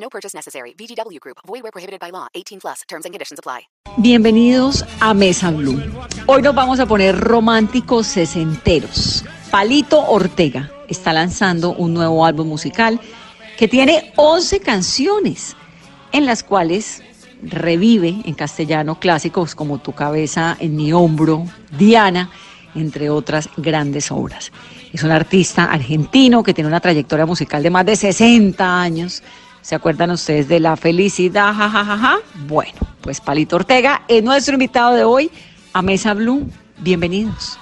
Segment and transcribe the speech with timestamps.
[0.00, 0.74] No purchase necessary.
[0.78, 1.38] VGW Group.
[1.46, 2.28] Void where prohibited by law.
[2.34, 2.82] 18 plus.
[2.88, 3.68] Terms and conditions apply.
[3.98, 5.82] Bienvenidos a Mesa Blue.
[6.26, 9.24] Hoy nos vamos a poner románticos sesenteros.
[9.50, 13.00] Palito Ortega está lanzando un nuevo álbum musical
[13.56, 15.56] que tiene 11 canciones
[16.12, 17.02] en las cuales
[17.42, 21.44] revive en castellano clásicos como Tu cabeza en mi hombro,
[21.76, 22.30] Diana,
[22.74, 24.52] entre otras grandes obras.
[24.92, 29.22] Es un artista argentino que tiene una trayectoria musical de más de 60 años.
[29.60, 31.54] ¿Se acuerdan ustedes de la felicidad?
[31.54, 32.16] Ja, ja, ja, ja?
[32.46, 35.30] Bueno, pues Palito Ortega es nuestro invitado de hoy
[35.72, 36.48] a Mesa Blue.
[36.78, 37.58] Bienvenidos.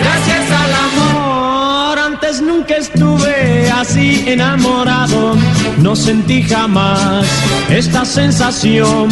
[0.00, 5.36] Gracias al amor, antes nunca estuve así enamorado.
[5.78, 7.26] No sentí jamás
[7.70, 9.08] esta sensación.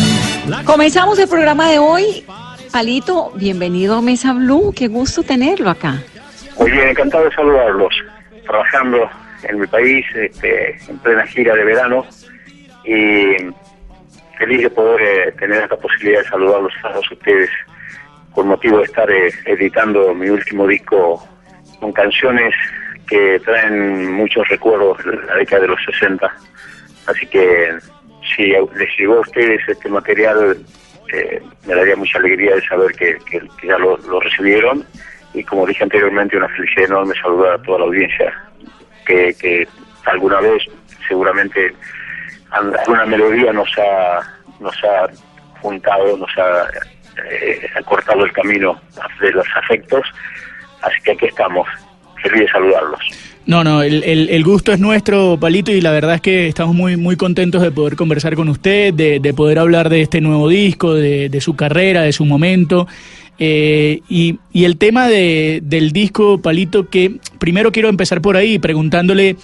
[0.49, 2.25] La- Comenzamos el programa de hoy.
[2.73, 4.73] Palito, bienvenido a Mesa Blue.
[4.75, 6.03] Qué gusto tenerlo acá.
[6.59, 7.95] Muy bien, encantado de saludarlos.
[8.47, 8.99] Trabajando
[9.43, 12.05] en mi país, este, en plena gira de verano
[12.85, 13.37] y
[14.39, 17.51] feliz de poder eh, tener esta posibilidad de saludarlos a todos ustedes
[18.33, 21.27] con motivo de estar eh, editando mi último disco
[21.79, 22.55] con canciones
[23.09, 26.33] que traen muchos recuerdos de la década de los 60.
[27.07, 27.77] Así que
[28.35, 30.57] si les llegó a ustedes este material,
[31.13, 33.19] eh, me daría mucha alegría de saber que,
[33.63, 34.85] ya lo recibieron
[35.33, 38.50] y como dije anteriormente, una felicidad enorme saludar a toda la audiencia
[39.39, 39.69] que,
[40.07, 40.63] alguna vez
[41.09, 41.73] seguramente
[42.51, 44.21] alguna melodía nos ha,
[44.61, 45.09] nos ha
[45.61, 46.67] juntado, nos ha
[47.31, 48.81] eh, acortado el camino
[49.21, 50.03] de los afectos,
[50.83, 51.67] así que aquí estamos,
[52.23, 53.01] feliz de saludarlos.
[53.47, 56.75] No, no, el, el- el gusto es nuestro, Palito, y la verdad es que estamos
[56.75, 60.49] muy, muy contentos de poder conversar con usted, de, de poder hablar de este nuevo
[60.49, 62.87] disco, de, de su carrera, de su momento.
[63.41, 68.59] Eh, y, y el tema de, del disco, Palito, que primero quiero empezar por ahí
[68.59, 69.37] preguntándole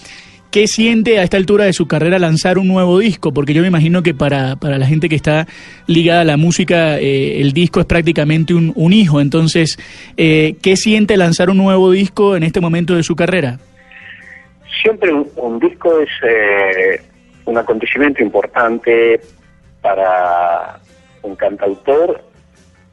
[0.50, 3.68] qué siente a esta altura de su carrera lanzar un nuevo disco, porque yo me
[3.68, 5.46] imagino que para, para la gente que está
[5.86, 9.20] ligada a la música, eh, el disco es prácticamente un, hijo.
[9.20, 9.78] Entonces,
[10.16, 13.58] eh, ¿qué siente lanzar un nuevo disco en este momento de su carrera?
[14.82, 17.02] Siempre un, un disco es eh,
[17.44, 19.20] un acontecimiento importante
[19.82, 20.80] para
[21.22, 22.22] un cantautor,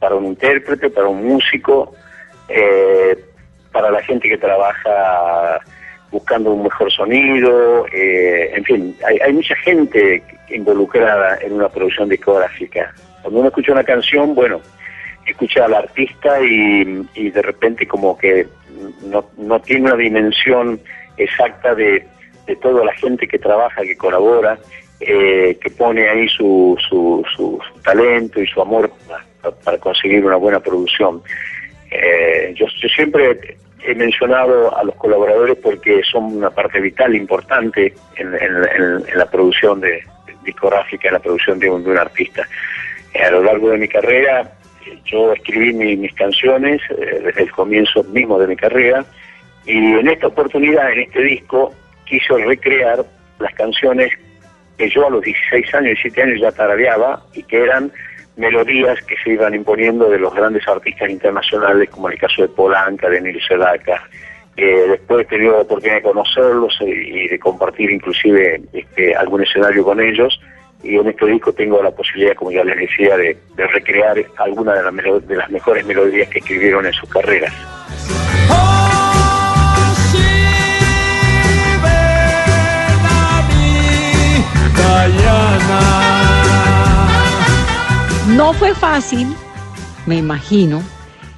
[0.04, 1.94] para un intérprete, para un músico,
[2.50, 3.16] eh,
[3.72, 5.60] para la gente que trabaja
[6.10, 12.10] buscando un mejor sonido, eh, en fin, hay, hay mucha gente involucrada en una producción
[12.10, 12.92] discográfica.
[13.22, 14.60] Cuando uno escucha una canción, bueno,
[15.24, 18.46] escucha al artista y, y de repente como que
[19.06, 20.78] no, no tiene una dimensión
[21.16, 22.06] exacta de,
[22.46, 24.58] de toda la gente que trabaja, que colabora,
[25.00, 28.90] eh, que pone ahí su, su, su, su talento y su amor
[29.50, 31.22] para, conseguir una buena producción.
[31.90, 33.56] Eh, yo, yo siempre
[33.86, 40.02] he mencionado a los colaboradores porque son una parte vital, importante en, la producción de,
[40.44, 42.46] discográfica, en la producción de un, de un artista.
[43.12, 44.52] Eh, a lo largo de mi carrera,
[45.04, 49.04] yo escribí mi- mis canciones eh, desde el comienzo mismo de mi carrera
[49.66, 51.72] y en esta oportunidad, en este disco,
[52.06, 53.04] quiso recrear
[53.38, 54.10] las canciones
[54.76, 57.90] que yo a los 16 años, 17 años ya tarareaba y que eran
[58.36, 62.48] melodías que se iban imponiendo de los grandes artistas internacionales, como en el caso de
[62.48, 64.08] Polanca, de Neil Sedaka.
[64.56, 70.00] Después he tenido la oportunidad de conocerlos y de compartir inclusive este, algún escenario con
[70.00, 70.40] ellos.
[70.82, 74.76] Y en este disco tengo la posibilidad, como ya les decía, de, recrear algunas
[75.26, 77.52] de, las mejores melodías que escribieron en sus carreras.
[78.50, 78.94] Oh,
[85.06, 86.03] Diana.
[88.36, 89.28] No fue fácil,
[90.06, 90.82] me imagino,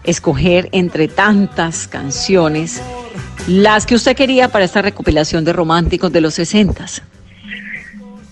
[0.05, 2.83] escoger entre tantas canciones
[3.49, 6.85] las que usted quería para esta recopilación de románticos de los 60.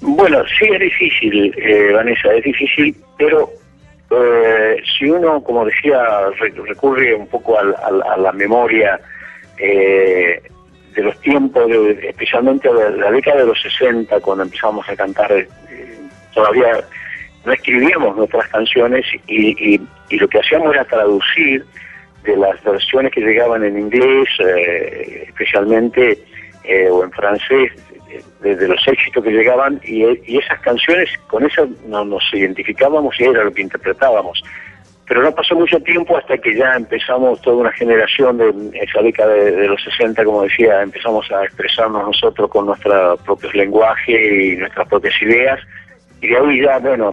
[0.01, 3.51] Bueno, sí es difícil, eh, Vanessa, es difícil, pero
[4.11, 5.99] eh, si uno, como decía,
[6.39, 9.01] re- recurre un poco a la memoria
[9.59, 10.43] eh,
[10.95, 15.33] de los tiempos, de- especialmente de la década de los 60, cuando empezamos a cantar,
[15.33, 15.49] eh,
[16.35, 16.85] todavía
[17.45, 19.81] no escribíamos nuestras canciones y, y-
[20.17, 21.65] lo que hacíamos era traducir
[22.23, 26.19] de las versiones que llegaban en inglés, eh, especialmente,
[26.63, 27.73] eh, o en francés,
[28.41, 30.05] de, los éxitos que llegaban y,
[30.39, 34.43] esas canciones, con esas no, nos identificábamos y era lo que interpretábamos.
[35.07, 39.35] Pero no pasó mucho tiempo hasta que ya empezamos toda una generación de esa década
[39.35, 44.89] de, los 60, como decía, empezamos a expresarnos nosotros con nuestro propio lenguaje y nuestras
[44.89, 45.61] propias ideas.
[46.23, 47.13] Y de ahí ya, bueno,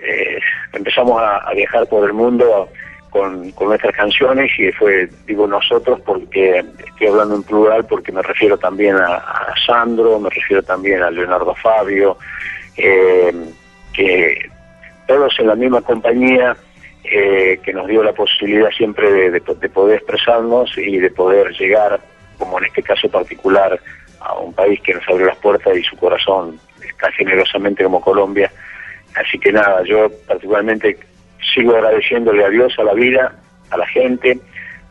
[0.00, 0.38] eh,
[0.72, 2.68] empezamos a, viajar por el mundo
[3.10, 8.58] con, nuestras canciones y fue, digo nosotros, porque estoy hablando en plural, porque me refiero
[8.58, 12.16] también a, Sandro, me refiero también a Leonardo Fabio,
[12.76, 13.32] eh,
[13.92, 14.50] que
[15.06, 16.56] todos en la misma compañía
[17.10, 21.98] eh, que nos dio la posibilidad siempre de, poder expresarnos y de poder llegar,
[22.36, 23.80] como en este caso particular,
[24.20, 28.52] a un país que nos abrió las puertas y su corazón está generosamente como Colombia.
[29.14, 30.98] Así que nada, yo particularmente
[31.54, 33.34] sigo agradeciéndole a Dios, a la vida,
[33.70, 34.38] a la gente,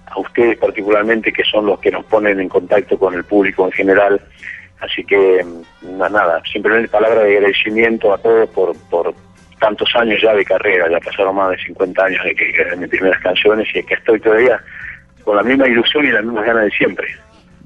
[0.05, 3.71] a ustedes particularmente que son los que nos ponen en contacto con el público en
[3.71, 4.21] general.
[4.79, 5.45] Así que
[5.81, 9.13] nada, simplemente palabra de agradecimiento a todos por, por,
[9.59, 12.89] tantos años ya de carrera, ya pasaron más de 50 años de que eran mis
[12.89, 14.61] primeras canciones y es que estoy todavía
[15.23, 17.07] con la misma ilusión y las mismas ganas de siempre.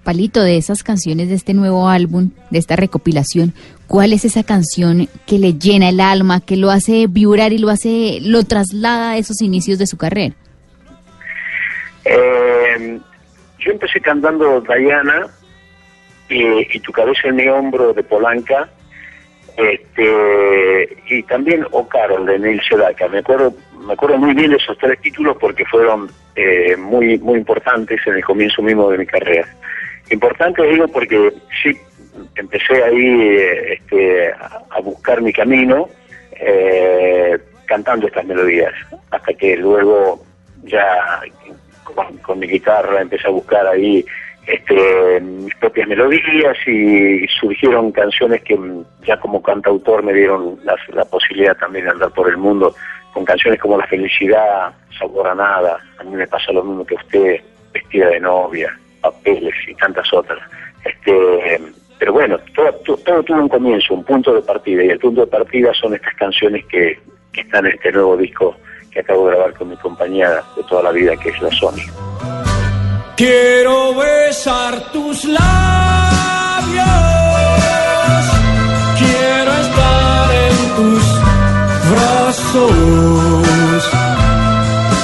[0.04, 3.54] Palito, de esas canciones de este nuevo álbum, de esta recopilación,
[3.88, 7.70] ¿cuál es esa canción que le llena el alma, que lo hace vibrar y lo
[7.70, 10.34] hace, lo traslada a esos inicios de su carrera?
[12.06, 13.00] Eh,
[13.60, 15.28] yo empecé cantando Diana
[16.30, 18.70] y, Tu cabeza en mi hombro de Polanca,
[19.58, 23.08] este, y también O Carol de Neil Sedaka.
[23.10, 23.54] Me acuerdo,
[23.86, 28.16] me acuerdo muy bien de esos tres títulos porque fueron eh, muy, muy importantes en
[28.16, 29.48] el comienzo mismo de mi carrera.
[30.12, 31.72] Importante digo porque sí
[32.36, 33.38] empecé ahí
[33.70, 35.88] este, a buscar mi camino
[36.34, 38.74] eh, cantando estas melodías,
[39.12, 40.24] hasta que luego
[40.64, 41.22] ya
[42.22, 44.06] con mi guitarra empecé a buscar ahí
[44.48, 48.58] este, mis propias melodías y surgieron canciones que
[49.06, 52.74] ya como cantautor me dieron la, posibilidad también de andar por el mundo
[53.14, 56.96] con canciones como La felicidad, Sabor a nada, a mí me pasa lo mismo que
[56.96, 57.42] usted,
[57.72, 60.40] Vestida de novia, Papeles y tantas otras.
[60.84, 61.60] Este,
[62.00, 65.28] pero bueno, todo, todo, tuvo un comienzo, un punto de partida y el punto de
[65.28, 67.00] partida son estas canciones que,
[67.32, 68.56] que están en este nuevo disco
[68.92, 71.86] que acabo de grabar con mi compañía de toda la vida que es la Sony.
[73.16, 75.46] Quiero besar tus labios,
[78.98, 81.04] quiero estar en tus
[81.92, 82.72] brazos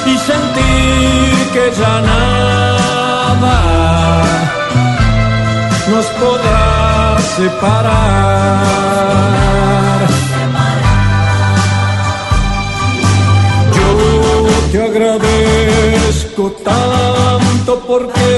[0.06, 3.77] y sentir que ya nada
[5.90, 8.68] nos podrá separar.
[13.78, 13.90] Yo
[14.72, 18.30] te agradezco tanto porque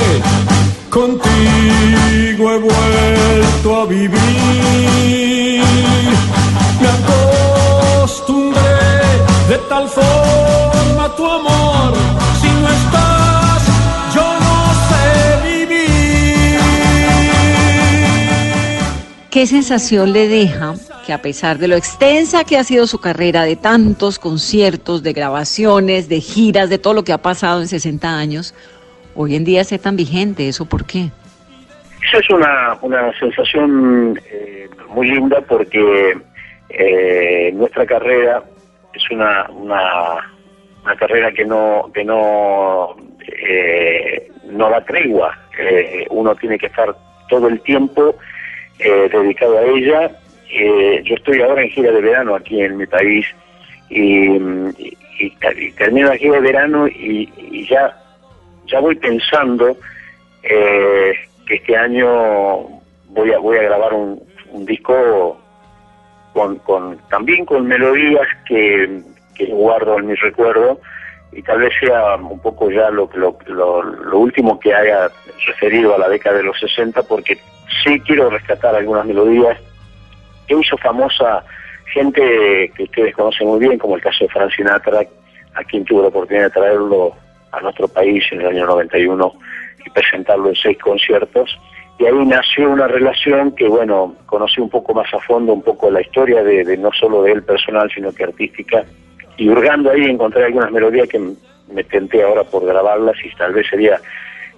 [0.90, 5.64] contigo he vuelto a vivir.
[6.82, 8.80] Me acostumbré
[9.50, 11.94] de tal forma a tu amor,
[19.32, 20.74] ¿Qué sensación le deja
[21.06, 25.14] que a pesar de lo extensa que ha sido su carrera, de tantos conciertos, de
[25.14, 28.56] grabaciones, de giras, de todo lo que ha pasado en 60 años,
[29.14, 30.48] hoy en día sea tan vigente.
[30.48, 31.12] ¿Eso por qué?
[32.08, 36.18] Esa es una, una sensación eh, muy linda porque
[36.70, 38.42] eh, nuestra carrera
[38.96, 42.96] es una, una, carrera que no, que no,
[43.48, 45.38] eh, no da tregua.
[46.10, 46.96] uno tiene que estar
[47.30, 48.16] todo el tiempo
[48.80, 50.12] dedicado a ella.
[51.04, 53.26] yo estoy ahora en gira de verano aquí en mi país
[53.90, 54.38] y,
[55.20, 55.32] y,
[55.78, 57.94] termino la gira de verano y ya
[58.70, 59.78] ya voy pensando
[60.44, 61.14] eh,
[61.46, 62.08] que este año
[63.10, 64.20] voy a voy a grabar un,
[64.66, 65.40] disco
[66.34, 69.02] con, con también con melodías que,
[69.36, 70.80] que guardo en mi recuerdo
[71.32, 75.10] y tal vez sea un poco ya lo, lo, lo, lo, último que haya
[75.46, 77.38] referido a la década de los 60 porque
[77.84, 79.58] sí quiero rescatar algunas melodías
[80.48, 81.44] que hizo famosa
[81.94, 85.02] gente que ustedes conocen muy bien como el caso de Frank Sinatra
[85.54, 87.16] a quien tuve la oportunidad de traerlo
[87.52, 89.34] a nuestro país en el año 91
[89.86, 91.58] y presentarlo en seis conciertos.
[91.98, 95.92] Y ahí nació una relación que, bueno, conocí un poco más a fondo, un poco
[95.92, 98.86] la historia de, no solo de él personal, sino que artística.
[99.40, 101.18] Y hurgando ahí encontré algunas melodías que
[101.72, 104.00] me tenté ahora por grabarlas y tal vez sería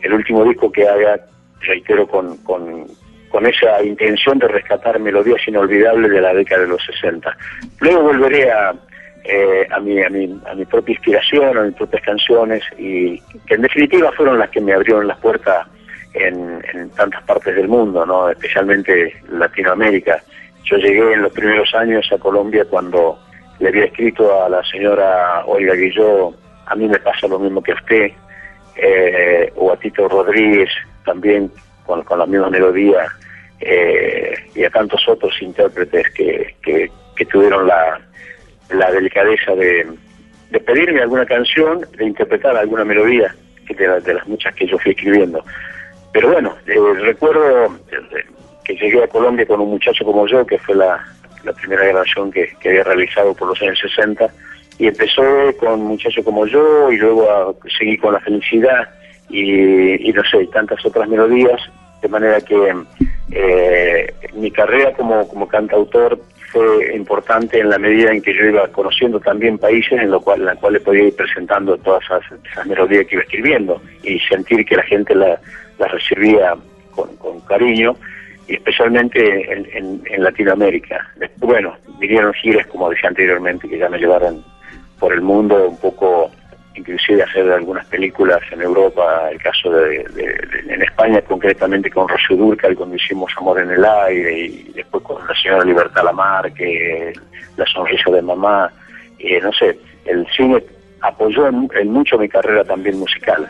[0.01, 1.19] el último disco que haga,
[1.59, 2.88] reitero, con, con,
[3.45, 7.38] esa intención de rescatar melodías inolvidables de la década de los 60.
[7.79, 8.73] Luego volveré a,
[9.23, 13.55] eh, a, mi, a, mi, a mi propia inspiración, a mis propias canciones, y que
[13.55, 15.67] en definitiva fueron las que me abrieron las puertas
[16.13, 18.29] en, en tantas partes del mundo, ¿no?
[18.29, 20.21] especialmente Latinoamérica.
[20.63, 23.17] Yo llegué en los primeros años a Colombia cuando
[23.62, 26.34] le había escrito a la señora Olga Guilló,
[26.65, 28.12] a mí me pasa lo mismo que a usted,
[28.75, 30.70] eh, o a Tito Rodríguez,
[31.06, 31.51] también
[31.86, 33.06] con, con la misma melodía,
[33.60, 36.89] eh, y a tantos otros intérpretes que, que,
[37.32, 38.01] tuvieron la,
[38.72, 39.86] la delicadeza de,
[40.50, 43.36] de pedirme alguna canción, de interpretar alguna melodía
[43.70, 45.46] de, la- de las muchas que yo fui escribiendo.
[46.13, 48.25] Pero bueno, eh, recuerdo eh,
[48.65, 51.06] que llegué a Colombia con un muchacho como yo, que fue la,
[51.43, 54.27] la primera grabación que, había realizado por los años 60,
[54.79, 55.21] y empezó
[55.60, 58.89] con un muchacho como yo, y luego a, seguí con la felicidad,
[59.29, 61.62] y, no sé, tantas otras melodías,
[62.01, 62.74] de manera que
[63.31, 66.19] eh, mi carrera como, como cantautor
[66.51, 70.39] fue importante en la medida en que yo iba conociendo también países en los cual,
[70.41, 74.65] en la cuales podía ir presentando todas esas, esas melodías que iba escribiendo y sentir
[74.65, 75.39] que la gente la-
[75.79, 76.55] las recibía
[76.93, 77.95] con, con cariño
[78.51, 79.20] y especialmente
[79.53, 81.10] en, en- Latinoamérica.
[81.38, 84.43] Bueno, vinieron giras, como decía anteriormente, que ya me llevaron
[85.00, 86.29] por el mundo un poco,
[86.75, 90.05] inclusive hacer algunas películas en Europa, el caso de,
[90.67, 95.25] en España concretamente con Rocío Dúrcal cuando hicimos Amor en el Aire y después con
[95.25, 97.13] la señora Libertad Lamar, que
[97.55, 98.70] La Sonrisa de Mamá,
[99.17, 100.62] y no sé, el cine
[101.00, 103.48] apoyó en, en mucho mi carrera también musical.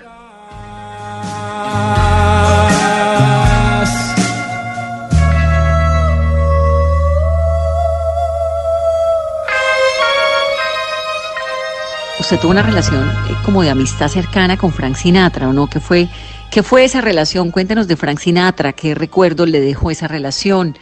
[12.21, 15.67] Usted tuvo una relación eh, como de amistad cercana con Frank Sinatra, ¿o no?
[15.67, 16.07] ¿Qué fue,
[16.51, 17.49] ¿Qué fue esa relación?
[17.49, 20.77] Cuéntenos de Frank Sinatra, ¿qué recuerdos le dejó esa relación?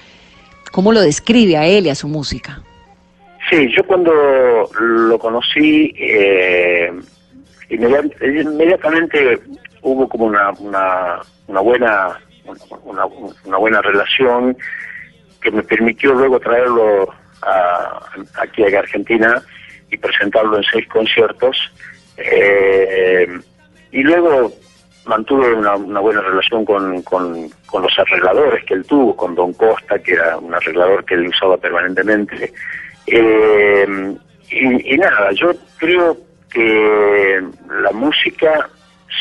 [0.74, 2.62] ¿Cómo lo describe a él y a su música?
[3.50, 4.12] Sí, yo cuando
[4.79, 6.91] lo conocí, eh,
[7.69, 9.39] inmediat- inmediatamente
[9.81, 12.19] hubo como una, una, una buena
[12.84, 13.05] una,
[13.46, 14.58] una buena relación
[15.41, 17.10] que me permitió luego traerlo
[17.43, 18.00] a-
[18.41, 19.41] aquí a Argentina
[19.89, 21.72] y presentarlo en seis conciertos.
[22.17, 23.27] Eh,
[23.91, 24.53] y luego
[25.05, 30.00] mantuve una, una buena relación con, con, los arregladores que él tuvo, con Don Costa,
[30.00, 32.53] que era un arreglador que él usaba permanentemente.
[33.08, 34.15] Eh,
[34.51, 36.17] y, nada, yo creo
[36.51, 37.41] que
[37.81, 38.69] la música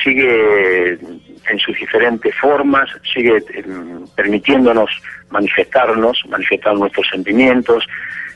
[0.03, 3.65] sigue en sus diferentes formas, sigue eh,
[4.15, 4.91] permitiéndonos
[5.31, 7.87] manifestarnos, manifestar nuestros sentimientos,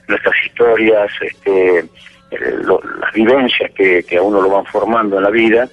[0.08, 1.84] nuestras historias, este,
[2.62, 5.68] lo- las vivencias que, a uno lo van formando en la vida,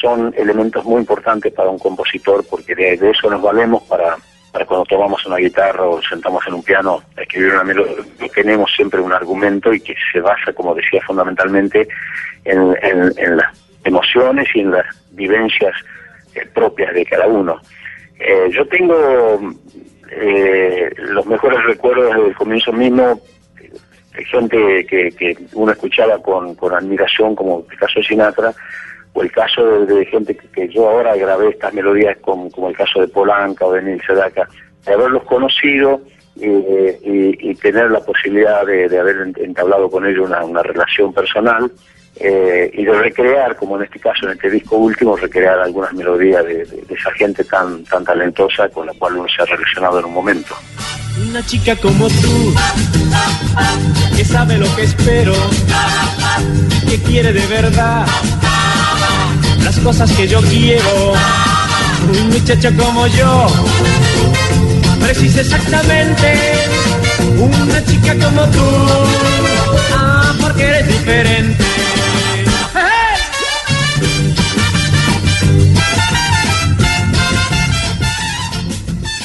[0.00, 4.16] son elementos muy importantes para un compositor porque de, eso nos valemos para,
[4.50, 7.96] para cuando tomamos una guitarra o sentamos en un piano a escribir una melodía,
[8.34, 11.86] tenemos siempre un argumento y que se basa, como decía, fundamentalmente
[12.44, 13.52] en, en- las
[13.84, 15.74] emociones y en las vivencias
[16.34, 17.60] eh, propias de cada uno.
[18.18, 18.94] Eh, yo tengo
[20.10, 23.20] eh, los mejores recuerdos desde el comienzo mismo
[24.24, 28.52] gente que, que uno escuchaba con, con admiración, como el caso de Sinatra,
[29.14, 32.76] o el caso de, gente que, que yo ahora grabé estas melodías, como, como el
[32.76, 34.48] caso de Polanca o de Neil Sedaka,
[34.86, 36.00] de haberlos conocido
[36.40, 41.12] eh, y, y tener la posibilidad de, haber ent- entablado con ellos una, una relación
[41.12, 41.70] personal
[42.16, 46.44] eh, y de recrear, como en este caso, en este disco último, recrear algunas melodías
[46.46, 49.98] de, de- de esa gente tan, tan talentosa con la cual uno se ha relacionado
[49.98, 50.54] en un momento.
[51.20, 52.54] Una chica como tú,
[54.16, 55.34] que sabe lo que espero,
[56.88, 58.06] que quiere de verdad
[59.62, 61.12] las cosas que yo quiero.
[62.20, 63.46] Un muchacho como yo,
[65.00, 66.62] precisa exactamente
[67.38, 68.64] una chica como tú.
[69.94, 71.71] Ah, porque eres diferente.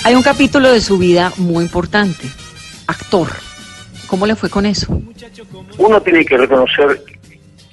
[0.08, 2.28] Hay un capítulo de su vida muy importante,
[2.88, 3.28] actor.
[4.08, 5.02] ¿Cómo le fue con eso?
[5.80, 7.02] uno tiene que reconocer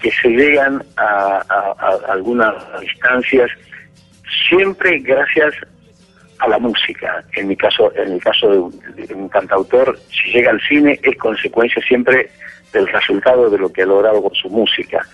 [0.01, 1.77] que se llegan a,
[2.09, 3.49] algunas distancias
[4.49, 5.55] siempre gracias
[6.41, 7.25] a la música.
[7.37, 10.99] En mi caso, en el caso de un, de un cantautor, si llega al cine
[11.05, 12.31] es consecuencia siempre
[12.73, 15.07] del resultado de lo que ha logrado con su música.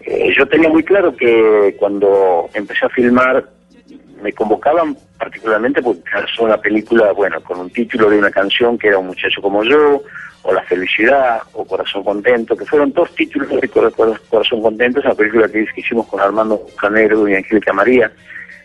[0.00, 3.44] Eh, yo tenía muy claro que cuando empecé a filmar
[4.22, 8.88] me convocaban particularmente porque hacer una película, bueno, con un título de una canción que
[8.88, 10.02] era Un muchacho como yo,
[10.44, 14.98] o La felicidad, o Corazón contento, que fueron dos títulos de Cor- Cor- Corazón contento,
[15.00, 18.10] es una película que, hicimos con Armando Canero y Angélica María.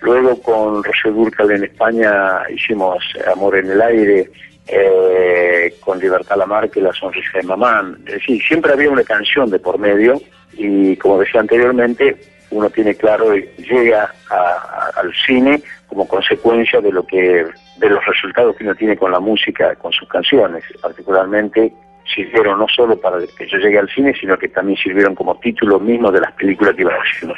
[0.02, 2.98] Luego con Rocío Dúrcal en España hicimos
[3.32, 4.30] Amor en el aire,
[4.68, 7.96] eh, con Libertad Lamarque, La sonrisa de mamá.
[8.06, 10.22] Es siempre había una canción de por medio
[10.54, 12.18] y como decía anteriormente,
[12.52, 17.46] uno tiene claro y llega a- a- al cine como consecuencia de lo que
[17.78, 21.72] de los resultados que uno tiene con la música, con sus canciones, particularmente
[22.16, 25.80] sirvieron no solo para que yo llegue al cine, sino que también sirvieron como título
[25.80, 27.36] mismo de las películas que iba haciendo.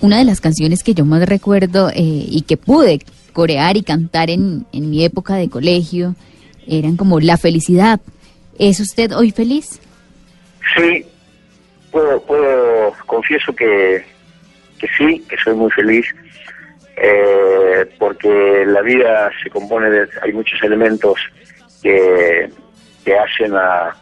[0.00, 3.00] Una de las canciones que yo más recuerdo eh, y que pude
[3.32, 6.14] corear y cantar en, en mi época de colegio
[6.68, 7.98] eran como La felicidad.
[8.58, 9.80] ¿Es usted hoy feliz?
[10.76, 11.04] Sí,
[11.90, 14.04] puedo, puedo confieso que,
[14.78, 16.06] que sí, que soy muy feliz,
[16.96, 21.18] eh, porque la vida se compone de, hay muchos elementos
[21.82, 22.50] que,
[23.04, 23.94] que hacen a,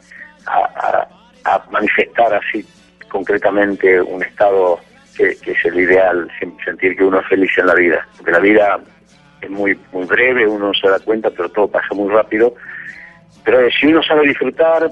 [1.70, 2.64] manifestar así
[3.08, 4.80] concretamente un estado
[5.16, 8.38] que, es el ideal, sen- sentir que uno es feliz en la vida, porque la
[8.40, 8.78] vida
[9.40, 12.54] es muy, muy breve, uno no se da cuenta, pero todo pasa muy rápido,
[13.44, 14.90] pero eh, si uno sabe disfrutar,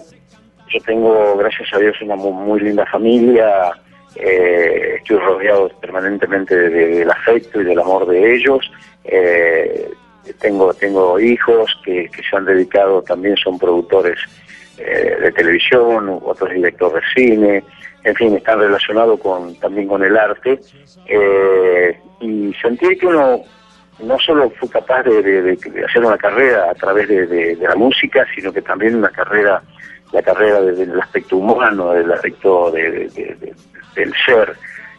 [0.68, 3.72] yo tengo, gracias a Dios, una mu- muy, linda familia.
[4.16, 8.70] Eh, estoy rodeado permanentemente de- de- del afecto y del amor de ellos.
[9.04, 9.90] eh,
[10.40, 14.18] tengo, tengo hijos que, que se han dedicado, también son productores
[14.78, 17.64] eh, de televisión, otros directores de cine.
[18.04, 20.58] En fin, están relacionados con, también con el arte.
[21.06, 23.42] eh, y sentir que uno
[24.02, 27.74] no solo fue capaz de, de- de- hacer una carrera a través de- de la
[27.76, 29.62] música, sino que también una carrera,
[30.12, 33.54] la carrera desde el aspecto humano, del aspecto de- de- de- de-
[33.96, 34.56] del ser.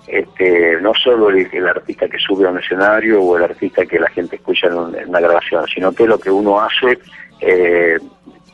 [0.08, 4.00] Este, no solo el, el artista que sube a un escenario o el artista que
[4.00, 7.00] la gente escucha en, un- en una grabación, sino que lo que uno hace
[7.42, 7.98] eh,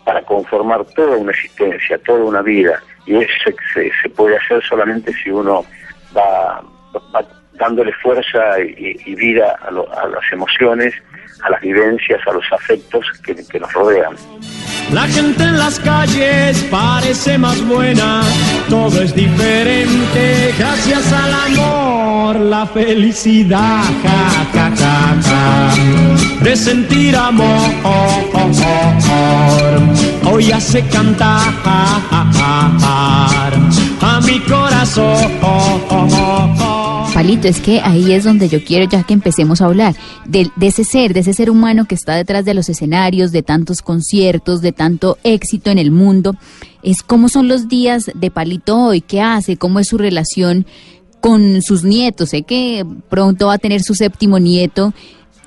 [0.06, 2.82] para conformar toda una existencia, toda una vida.
[3.06, 3.34] Y eso
[3.74, 5.66] se, se- puede hacer solamente si uno
[6.16, 6.64] va,
[7.54, 10.94] dándole fuerza y, vida a, lo- a las emociones,
[11.44, 14.16] a las vivencias, a los afectos que nos rodean.
[14.92, 18.22] La gente en las calles parece más buena,
[18.70, 27.72] todo es diferente gracias al amor, la felicidad, ja, ja, ja, ja, de sentir amor.
[30.26, 31.54] Hoy hace cantar
[34.02, 35.32] a mi corazón.
[37.14, 39.96] Palito, es que ahí es donde yo quiero ya que empecemos a hablar
[40.26, 43.44] de, de ese ser, de ese ser humano que está detrás de los escenarios, de
[43.44, 46.36] tantos conciertos, de tanto éxito en el mundo.
[46.84, 50.66] Es cómo son los días de Palito hoy, qué hace, cómo es su relación
[51.20, 52.30] con sus nietos.
[52.30, 54.94] Sé que pronto va a tener su séptimo nieto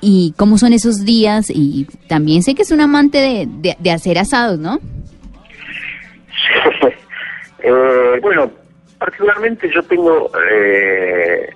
[0.01, 3.91] y cómo son esos días y también sé que es un amante de, de- de
[3.91, 4.79] hacer asados, ¿no?
[7.67, 8.51] Eh, bueno,
[8.97, 11.49] particularmente yo tengo, eh,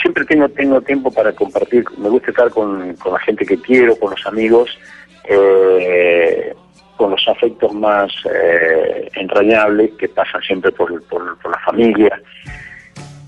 [0.00, 3.96] siempre tengo tengo tiempo para compartir, me gusta estar con, con la gente que quiero,
[3.96, 4.78] con los amigos,
[5.24, 6.54] eh,
[6.96, 12.20] con los afectos más eh, entrañables que pasan siempre por, por, la familia.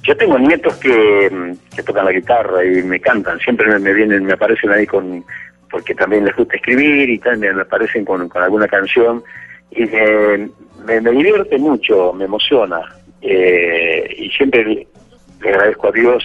[0.02, 4.34] Yo tengo nietos que, que tocan la guitarra y me cantan, siempre me, vienen, me
[4.34, 5.24] aparecen ahí con,
[5.68, 9.24] porque también les gusta escribir y también me aparecen con, con alguna canción.
[9.72, 12.82] Y me, me divierte mucho, me emociona
[13.22, 14.86] eh, y siempre le,
[15.42, 16.24] agradezco a Dios,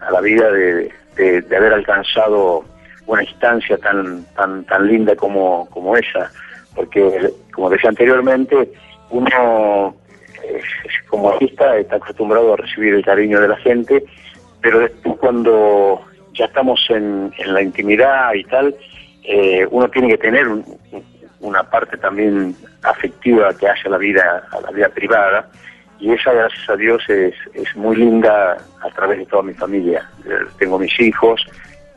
[0.00, 2.64] a la vida de, de- haber alcanzado
[3.06, 6.30] una instancia tan tan tan linda como, como esa,
[6.74, 8.70] porque como decía anteriormente,
[9.10, 9.94] uno
[11.08, 14.04] como artista está acostumbrado a recibir el cariño de la gente,
[14.60, 16.00] pero después cuando
[16.34, 18.74] ya estamos en, en la intimidad y tal,
[19.24, 20.64] eh, uno tiene que tener un-
[21.40, 25.48] una parte también afectiva que hace la vida, a la vida privada,
[26.00, 30.08] y esa, gracias a Dios, es, es muy linda a través de toda mi familia.
[30.24, 31.44] Eh, tengo mis hijos,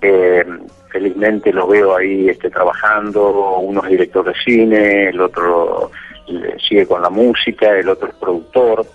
[0.01, 0.43] eh,
[0.89, 5.91] felizmente los veo ahí este, trabajando, uno es director de cine, el otro
[6.67, 8.85] sigue con la música, el otro es productor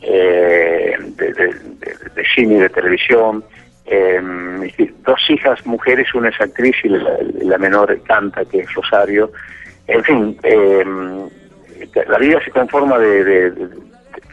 [0.00, 3.44] eh, de, de- cine y de televisión.
[3.86, 4.20] Eh,
[5.04, 9.30] dos hijas mujeres, una es actriz y la, la menor canta, que es Rosario.
[9.86, 10.84] En fin, eh,
[12.08, 13.52] la vida se conforma de-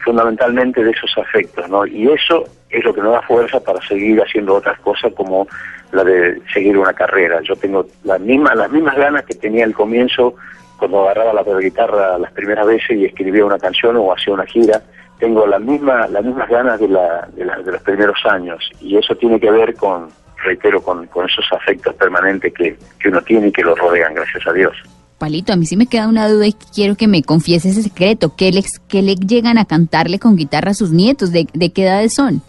[0.04, 1.86] fundamentalmente de esos afectos, ¿no?
[1.86, 5.46] Y eso es lo que nos da fuerza para seguir haciendo otras cosas como
[5.92, 7.40] la de seguir una carrera.
[7.42, 10.34] Yo tengo las mismas, las mismas ganas que tenía al comienzo
[10.78, 14.82] cuando agarraba la guitarra las primeras veces y escribía una canción o hacía una gira.
[15.18, 18.96] Tengo la misma, las mismas ganas de, la, de, la- de los primeros años y
[18.96, 20.08] eso tiene que ver con,
[20.42, 24.44] reitero, con, con esos afectos permanentes que, que uno tiene y que lo rodean, gracias
[24.46, 24.76] a Dios.
[25.24, 28.36] Palito, a mí sí me queda una duda y quiero que me confiese ese secreto.
[28.36, 31.32] ¿Qué le, qué le llegan a cantarle con guitarra a sus nietos?
[31.32, 32.42] ¿De, de qué edades son?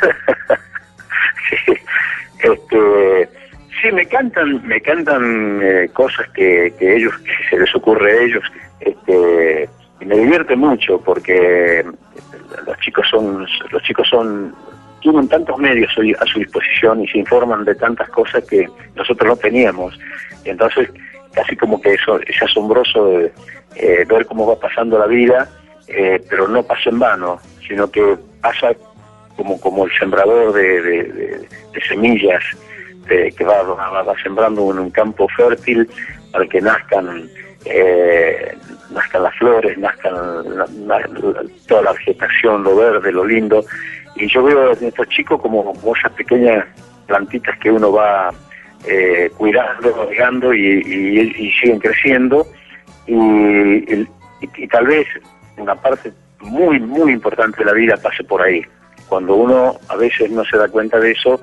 [1.66, 1.72] Sí,
[2.44, 3.28] este,
[3.82, 8.22] sí, me cantan, me cantan eh, cosas que, que ellos, que se les ocurre a
[8.22, 8.44] ellos,
[8.80, 9.68] este,
[10.00, 11.84] y me divierte mucho porque
[12.66, 14.54] los chicos son, los chicos son
[15.00, 19.36] tienen tantos medios a su disposición y se informan de tantas cosas que nosotros no
[19.36, 19.98] teníamos.
[20.44, 20.88] Y entonces,
[21.34, 23.32] casi como que eso es asombroso de,
[23.76, 25.48] eh, ver cómo va pasando la vida,
[25.88, 28.72] eh, pero no pasa en vano, sino que pasa
[29.36, 32.42] como, como el sembrador de, de- de- semillas
[33.08, 33.62] de- que va,
[34.22, 35.88] sembrando en un campo fértil
[36.30, 37.28] para que nazcan
[37.64, 38.56] eh,
[38.90, 40.14] nazcan las flores, nazcan
[40.86, 41.08] la-
[41.68, 43.64] toda la vegetación, lo verde, lo lindo.
[44.16, 46.66] Y yo veo a estos chicos como, como esas pequeñas
[47.06, 48.30] plantitas que uno va
[48.86, 50.60] eh, cuidando, regando y,
[51.38, 52.46] y- siguen creciendo.
[53.06, 54.08] Y, y-
[54.56, 55.06] y tal vez
[55.56, 58.62] una parte muy, muy importante de la vida pase por ahí.
[59.08, 61.40] Cuando uno a veces no se da cuenta de eso,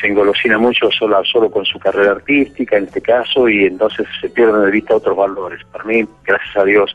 [0.00, 4.28] se engolosina mucho solo, solo con su carrera artística, en este caso, y entonces se
[4.30, 5.60] pierden de vista otros valores.
[5.72, 6.94] Para mí, gracias a Dios,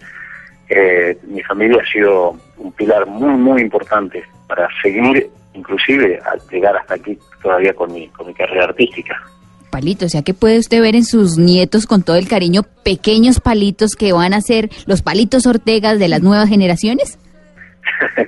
[0.70, 6.76] eh, mi familia ha sido un pilar muy, muy importante para seguir, inclusive, a llegar
[6.78, 9.22] hasta aquí todavía con mi, con mi carrera artística.
[9.70, 13.40] Palito, o sea que puede usted ver en sus nietos con todo el cariño pequeños
[13.40, 17.18] palitos que van a ser los palitos Ortegas de las nuevas generaciones.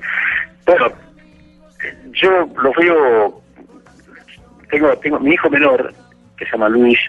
[0.65, 0.91] Bueno,
[2.13, 2.29] yo
[2.61, 3.41] lo veo,
[4.69, 5.91] tengo, tengo mi hijo menor,
[6.37, 6.99] que se llama Luis,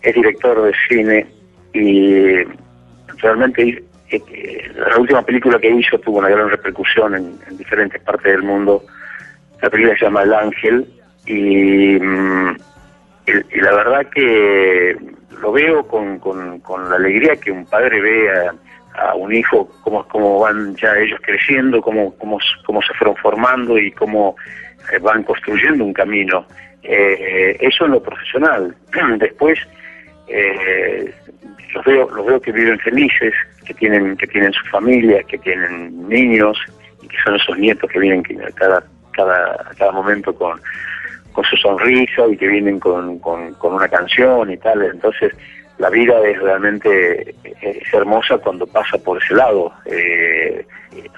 [0.00, 1.26] es director de cine
[1.74, 2.36] y
[3.18, 8.00] realmente eh, eh, la última película que hizo tuvo una gran repercusión en, en diferentes
[8.00, 8.82] partes del mundo.
[9.60, 10.86] La película se llama El Ángel
[11.26, 12.56] y, mm,
[13.30, 14.96] y- la verdad que
[15.40, 20.40] lo veo con, con, la alegría que un padre ve a, un hijo, cómo, cómo
[20.40, 24.36] van ya ellos creciendo, cómo, cómo, cómo se fueron formando y cómo
[24.92, 26.44] eh, van construyendo un camino.
[26.82, 28.74] Eh, eso en lo profesional.
[29.18, 29.58] Después
[30.28, 31.12] eh,
[31.74, 36.08] los veo los veo que viven felices, que tienen que tienen su familia, que tienen
[36.08, 36.58] niños
[37.02, 38.22] y que son esos nietos que vienen
[38.54, 40.60] cada cada cada momento con
[41.32, 44.82] con su sonrisa y que vienen con, con, una canción y tal.
[44.82, 45.32] Entonces,
[45.78, 50.66] la vida es realmente es hermosa cuando pasa por ese lado, eh,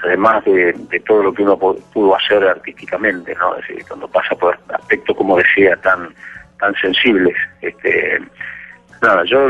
[0.05, 3.57] además de, de todo lo que uno pu- pudo hacer artísticamente, ¿no?
[3.57, 6.15] Es decir, cuando pasa por aspectos, como decía, tan
[6.61, 7.35] tan sensibles.
[7.61, 8.21] Este,
[9.03, 9.49] nada, yo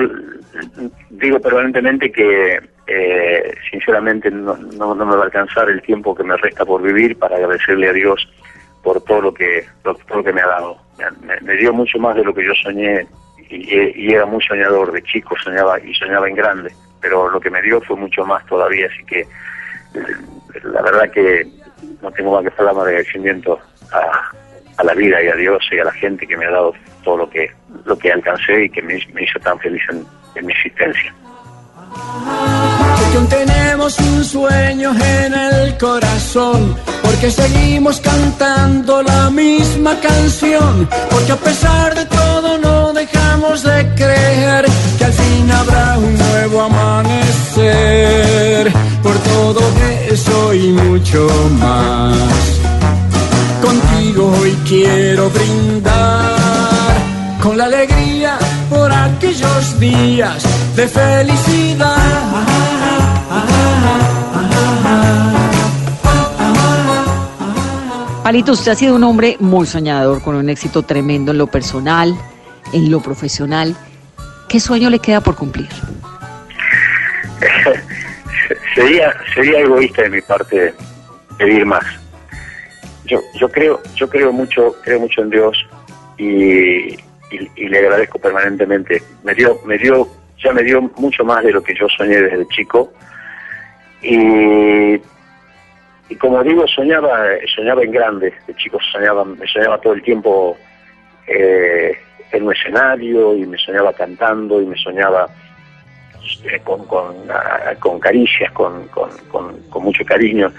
[1.11, 6.25] digo permanentemente que eh, sinceramente no, no, no me va a alcanzar el tiempo que
[6.25, 8.27] me resta por vivir para agradecerle a Dios
[8.83, 10.77] por todo lo que lo- todo lo que me ha dado.
[11.23, 13.07] Me, me- dio mucho más de lo que yo soñé
[13.49, 17.61] y, era muy soñador de chico, soñaba y soñaba en grande, pero lo que me
[17.63, 19.27] dio fue mucho más todavía, así que eh,
[20.65, 21.47] la verdad que
[22.01, 23.59] no tengo más que palabras de agradecimiento
[23.93, 26.73] a, la vida y a Dios y a la gente que me ha dado
[27.05, 27.51] todo lo que
[27.85, 31.15] lo que alcancé y que me, me hizo tan feliz en mi existencia.
[33.13, 41.33] Porque aún tenemos un sueño en el corazón, porque seguimos cantando la misma canción, porque
[41.33, 44.65] a pesar de todo no dejamos de creer
[44.97, 47.03] que al fin habrá un nuevo amanecer,
[49.03, 49.61] por todo
[50.11, 52.17] eso y mucho más.
[53.61, 56.33] Contigo hoy quiero brindar
[57.43, 58.39] con la alegría
[58.71, 60.43] por aquellos días
[60.77, 62.52] de felicidad.
[68.33, 72.15] Palito, usted ha sido un hombre muy soñador, con un éxito tremendo en lo personal,
[72.73, 73.77] en lo profesional.
[74.49, 75.69] ¿Qué sueño le queda por cumplir?
[78.75, 80.73] sería sería egoísta de mi parte
[81.37, 81.85] pedir más.
[83.05, 85.67] Yo yo creo yo creo mucho creo mucho en Dios
[86.17, 86.97] y
[87.31, 89.03] le agradezco permanentemente.
[89.25, 90.09] Me dio me dio
[90.43, 92.95] ya me dio mucho más de lo que yo soñé desde chico
[94.01, 94.99] y
[96.13, 100.57] y como digo soñaba soñaba en grande de chico soñaba me soñaba todo el tiempo
[101.27, 101.97] eh,
[102.33, 105.29] en un escenario y me soñaba cantando y me soñaba
[106.45, 110.53] eh, con, con, ah, caricias, con, con, mucho cariño.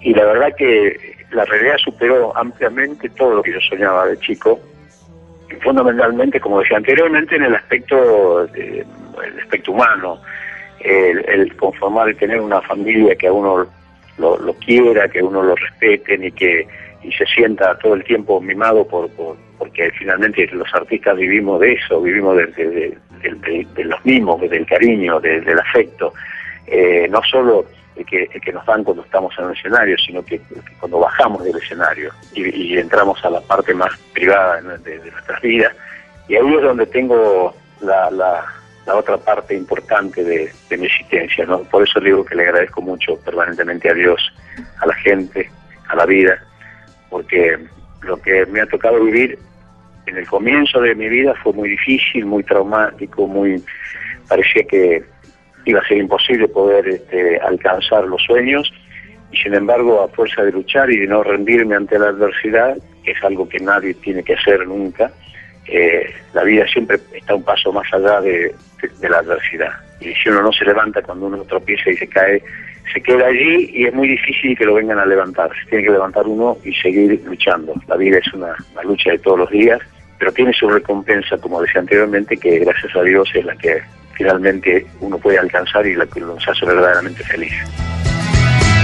[0.00, 4.60] Y la verdad que la realidad superó ampliamente todo lo que yo soñaba de chico,
[5.62, 8.84] fundamentalmente, como decía anteriormente, en el aspecto, de-
[9.24, 10.20] el aspecto humano,
[10.80, 13.66] el, el conformar y tener una familia que a uno
[14.18, 16.66] lo, quiera, que uno lo respeten y que
[17.02, 21.72] y se sienta todo el tiempo mimado por, por porque finalmente los artistas vivimos de
[21.72, 26.12] eso, vivimos de, de- de- de- los mimos, del cariño, de- del afecto,
[26.66, 30.24] Eh, no solo el que, el que nos dan cuando estamos en el escenario, sino
[30.24, 30.40] que,
[30.78, 35.74] cuando bajamos del escenario y, y entramos a la parte más privada de nuestras vidas,
[36.28, 38.44] y ahí es donde tengo la, la,
[38.86, 41.62] la otra parte importante de, mi existencia, ¿no?
[41.64, 44.32] Por eso digo que le agradezco mucho permanentemente a Dios,
[44.80, 45.50] a la gente,
[45.88, 46.42] a la vida,
[47.10, 47.58] porque
[48.02, 49.38] lo que me ha tocado vivir
[50.06, 53.62] en el comienzo de mi vida fue muy difícil, muy traumático, muy
[54.28, 55.04] parecía que
[55.64, 58.72] iba a ser imposible poder este, alcanzar los sueños
[59.30, 63.12] y sin embargo a fuerza de luchar y de no rendirme ante la adversidad, que
[63.12, 65.12] es algo que nadie tiene que hacer nunca,
[66.32, 68.54] la vida siempre está un paso más allá de,
[69.00, 69.72] la adversidad.
[70.00, 72.42] Y si uno no se levanta cuando uno tropieza y se cae,
[72.92, 75.50] se queda allí y es muy difícil que lo vengan a levantar.
[75.62, 77.74] Se tiene que levantar uno y seguir luchando.
[77.86, 79.80] La vida es una, una lucha de todos los días,
[80.18, 83.80] pero tiene su recompensa, como decía anteriormente, que gracias a Dios es la que
[84.14, 87.52] finalmente uno puede alcanzar y la que nos hace verdaderamente feliz.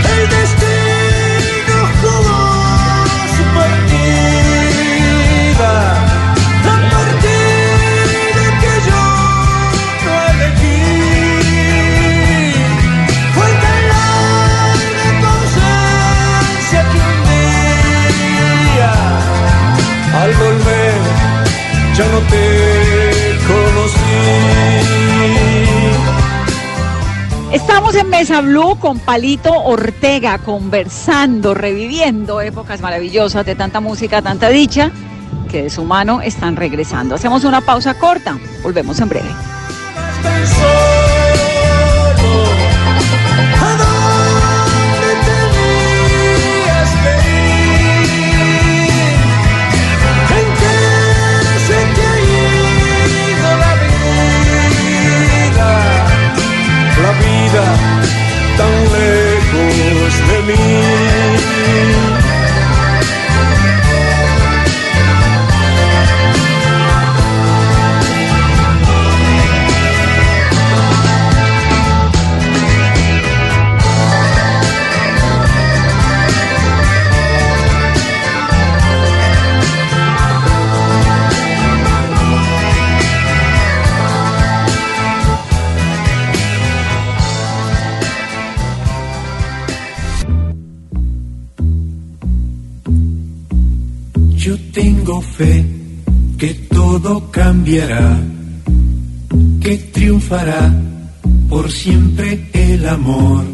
[0.04, 2.40] El destino jugó
[3.36, 3.44] su
[5.54, 6.07] partida,
[20.18, 20.94] al volver,
[21.96, 23.98] ya no te conocí.
[27.52, 34.48] Estamos en Mesa Blue con Palito Ortega, conversando, reviviendo épocas maravillosas de tanta música, tanta
[34.48, 34.90] dicha,
[35.50, 37.14] que de su mano están regresando.
[37.14, 39.30] Hacemos una pausa corta, volvemos en breve.
[99.60, 100.74] Que triunfará
[101.50, 103.44] por siempre el amor.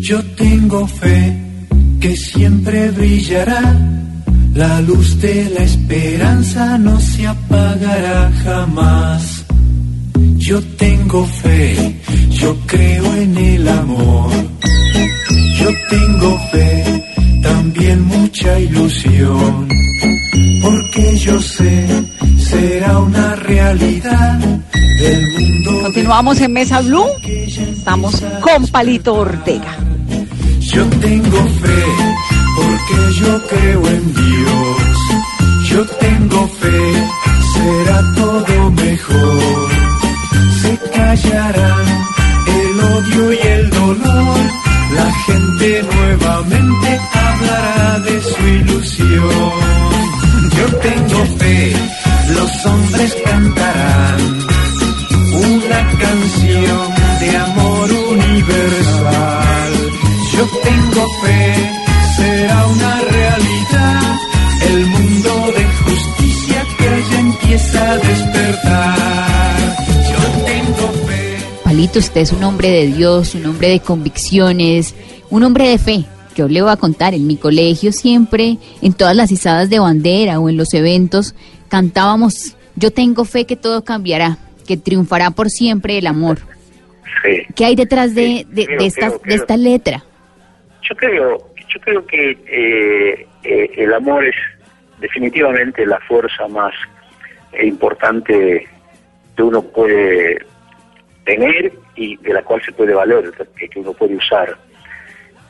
[0.00, 1.38] Yo tengo fe
[2.00, 3.78] que siempre brillará,
[4.54, 9.44] la luz de la esperanza no se apagará jamás.
[10.36, 11.94] Yo tengo fe,
[12.30, 12.89] yo creo
[26.10, 29.76] Continuamos en Mesa Blue, estamos con Palito Ortega.
[30.58, 31.84] Yo tengo fe,
[32.56, 35.68] porque yo creo en Dios.
[35.68, 36.92] Yo tengo fe,
[37.54, 39.70] será todo mejor.
[40.60, 41.86] Se callarán
[42.58, 44.38] el odio y el dolor.
[44.96, 49.30] La gente nuevamente hablará de su ilusión.
[50.58, 51.72] Yo tengo fe,
[72.00, 74.94] usted es un hombre de Dios, un hombre de convicciones,
[75.28, 76.04] un hombre de fe.
[76.34, 80.40] Yo le voy a contar, en mi colegio siempre, en todas las izadas de bandera
[80.40, 81.34] o en los eventos,
[81.68, 86.38] cantábamos, yo tengo fe que todo cambiará, que triunfará por siempre el amor.
[87.22, 87.42] Sí.
[87.54, 90.04] ¿Qué hay detrás de, Sí, de, creo, de esta, creo, de esta letra?
[90.88, 94.36] Yo creo, yo creo que eh, eh, el amor es
[95.00, 96.72] definitivamente la fuerza más
[97.62, 98.66] importante
[99.36, 100.38] que uno puede
[101.24, 104.56] tener y de la cual se puede valer, que, uno puede usar.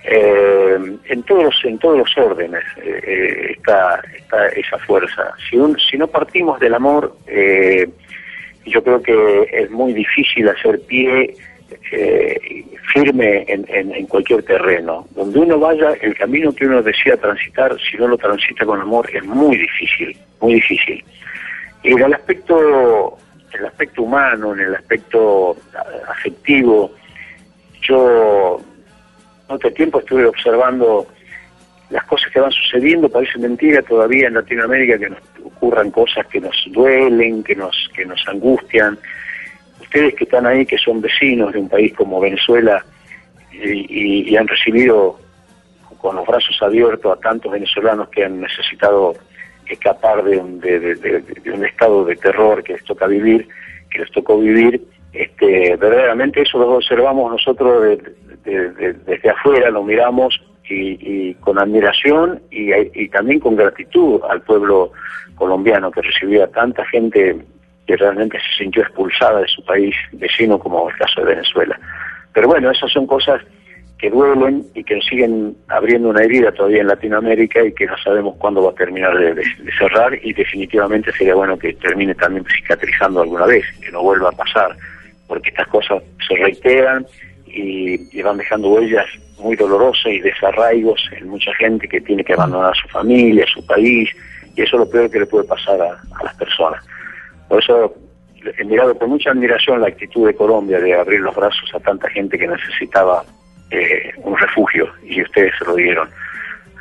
[0.02, 5.32] Eh, en todos los, en todos los órdenes eh, eh, está, está esa fuerza.
[5.48, 7.86] Si, un- si no partimos del amor, eh,
[8.64, 11.34] yo creo que es muy difícil hacer pie
[11.92, 15.06] eh, firme en, en- cualquier terreno.
[15.10, 19.08] Donde uno vaya, el camino que uno decida transitar, si no lo transita con amor,
[19.14, 21.04] es muy difícil, muy difícil.
[21.82, 23.16] En el aspecto,
[23.52, 26.92] en el aspecto humano, en el aspecto ah, afectivo,
[27.82, 28.60] yo
[29.48, 31.06] otro tiempo estuve observando
[31.90, 36.40] las cosas que van sucediendo, parece mentira todavía en Latinoamérica que nos ocurran cosas que
[36.40, 38.98] nos duelen, que nos, que nos angustian.
[39.80, 42.84] Ustedes que están ahí, que son vecinos de un país como Venezuela
[43.52, 45.18] y han recibido
[46.00, 49.14] con los brazos abiertos a tantos venezolanos que han necesitado
[49.72, 51.22] escapar de un, de,
[51.54, 53.48] un estado de terror que les toca vivir,
[53.90, 54.80] que les tocó vivir,
[55.12, 57.96] este, verdaderamente eso lo observamos nosotros de-
[58.44, 64.20] de- de- desde afuera, lo miramos y, y con admiración y, y también con gratitud
[64.28, 64.92] al pueblo
[65.34, 67.36] colombiano que recibió a tanta gente
[67.86, 71.78] que realmente se sintió expulsada de su país vecino, como el caso de Venezuela.
[72.32, 73.42] Pero bueno, esas son cosas
[74.00, 78.34] que duelen y que siguen abriendo una herida todavía en Latinoamérica y que no sabemos
[78.38, 79.44] cuándo va a terminar de,
[79.78, 84.32] cerrar y definitivamente sería bueno que termine también cicatrizando alguna vez, que no vuelva a
[84.32, 84.74] pasar,
[85.28, 87.06] porque estas cosas se reiteran
[87.46, 89.06] y, van dejando huellas
[89.38, 93.52] muy dolorosas y desarraigos en mucha gente que tiene que abandonar a su familia, a
[93.52, 94.08] su país,
[94.56, 96.82] y eso es lo peor que le puede pasar a las personas.
[97.48, 97.94] Por eso
[98.58, 102.08] he mirado con mucha admiración la actitud de Colombia de abrir los brazos a tanta
[102.08, 103.24] gente que necesitaba
[103.70, 106.08] eh, un refugio y ustedes se lo dieron.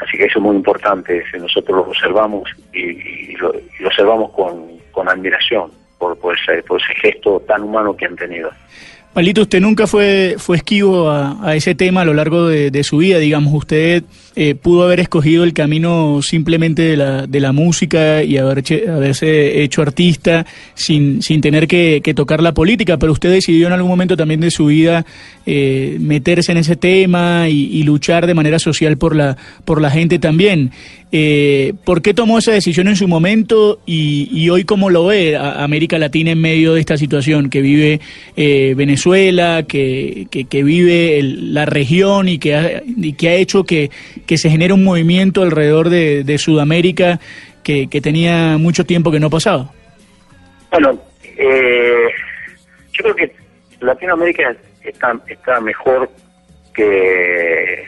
[0.01, 4.31] Así que eso es muy importante, nosotros lo observamos y, y lo, y lo observamos
[4.31, 8.49] con, con admiración por, por, ese, por ese gesto tan humano que han tenido.
[9.13, 13.17] Palito, usted nunca fue, fue esquivo a, ese tema a lo largo de su vida,
[13.17, 14.03] digamos, usted
[14.35, 19.63] eh, pudo haber escogido el camino simplemente de la, de la música y haber haberse
[19.63, 23.89] hecho artista sin, sin tener que, que tocar la política, pero usted decidió en algún
[23.89, 25.05] momento también de su vida
[25.45, 30.19] eh, meterse en ese tema y, luchar de manera social por la, por la gente
[30.19, 30.71] también.
[31.11, 35.97] Eh, ¿Por qué tomó esa decisión en su momento y, hoy cómo lo ve América
[35.97, 37.99] Latina en medio de esta situación que vive
[38.37, 43.35] eh, Venezuela, que, que, que vive el- la región y que ha, y que ha
[43.35, 43.89] hecho que,
[44.29, 47.19] que se genere un movimiento alrededor de, Sudamérica
[47.63, 49.71] que, que tenía mucho tiempo que no pasaba?
[50.69, 51.01] Bueno,
[51.35, 52.09] eh,
[52.91, 53.35] yo creo que
[53.79, 56.11] Latinoamérica está, está mejor
[56.75, 57.85] que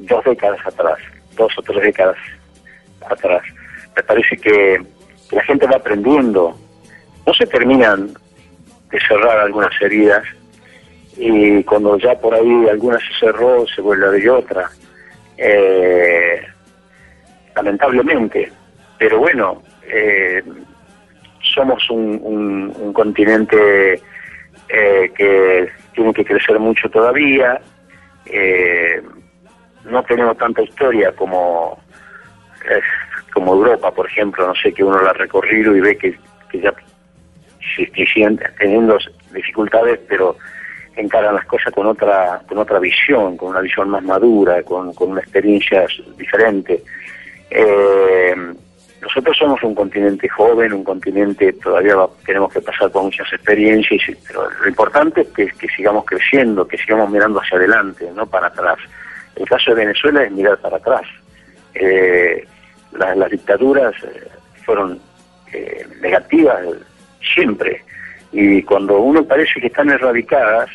[0.00, 0.98] dos décadas atrás,
[1.36, 2.16] dos o tres décadas
[3.08, 3.42] atrás.
[3.94, 4.82] Me parece que
[5.30, 6.58] la gente va aprendiendo,
[7.24, 8.14] no se terminan
[8.90, 10.24] de cerrar algunas heridas
[11.16, 14.68] y cuando ya por ahí alguna se cerró se vuelve a abrir otra.
[15.38, 16.42] Eh,
[17.54, 18.50] lamentablemente,
[18.98, 20.42] pero bueno, eh,
[21.54, 23.94] somos un, un- un continente
[24.68, 27.60] eh, que tiene que crecer mucho todavía.
[28.26, 29.00] eh,
[29.84, 31.80] no tenemos tanta historia como
[32.68, 32.80] eh,
[33.32, 34.46] como Europa, por ejemplo.
[34.46, 36.18] No sé que uno la ha recorrido y ve que,
[36.50, 36.74] que ya
[38.12, 38.98] siguen teniendo
[39.32, 40.36] dificultades, pero
[41.00, 45.10] encaran las cosas con otra con otra visión, con una visión más madura, con, con
[45.12, 46.82] una experiencia diferente.
[47.50, 48.34] Eh,
[49.00, 54.02] nosotros somos un continente joven, un continente todavía va- tenemos que pasar por muchas experiencias,
[54.26, 58.78] pero lo importante es que, sigamos creciendo, que sigamos mirando hacia adelante, no para atrás.
[59.36, 61.02] El caso de Venezuela es mirar para atrás.
[61.74, 62.44] Eh,
[62.92, 64.28] la- las dictaduras eh,
[64.64, 65.00] fueron
[65.52, 66.78] eh, negativas eh,
[67.34, 67.82] siempre
[68.32, 70.68] y cuando uno parece que están erradicadas,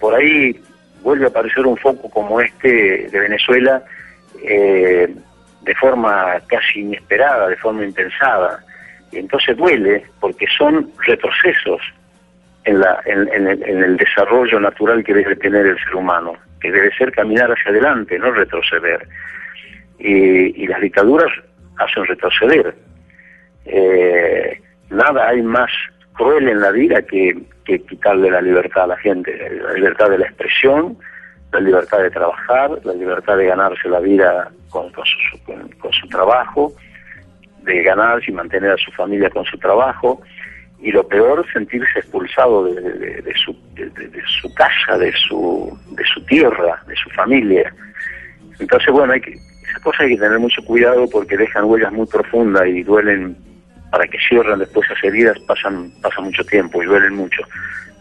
[0.00, 0.58] por ahí
[1.02, 3.82] vuelve a aparecer un foco como este de Venezuela
[4.42, 5.12] eh,
[5.62, 8.64] de forma casi inesperada, de forma impensada.
[9.12, 11.80] Y entonces duele porque son retrocesos
[12.64, 12.82] en,
[13.46, 18.18] el, desarrollo natural que debe tener el ser humano, que debe ser caminar hacia adelante,
[18.18, 19.06] no retroceder.
[19.98, 21.30] Y, y las dictaduras
[21.78, 22.74] hacen retroceder.
[23.64, 24.60] Eh,
[24.90, 25.70] nada hay más
[26.14, 27.36] cruel en la vida que,
[27.78, 29.30] que quitarle la libertad a la gente,
[29.62, 30.96] la libertad de la expresión,
[31.52, 36.08] la libertad de trabajar, la libertad de ganarse la vida con, con su, con- su
[36.08, 36.72] trabajo,
[37.62, 40.20] de ganarse y mantener a su familia con su trabajo,
[40.82, 46.82] y lo peor, sentirse expulsado de, su, de su casa, de su, de su tierra,
[46.86, 47.70] de su familia.
[48.58, 52.06] Entonces, bueno, hay que, esas cosas hay que tener mucho cuidado porque dejan huellas muy
[52.06, 53.36] profundas y duelen,
[53.90, 57.42] para que cierren después esas heridas pasan, pasa mucho tiempo y duelen mucho.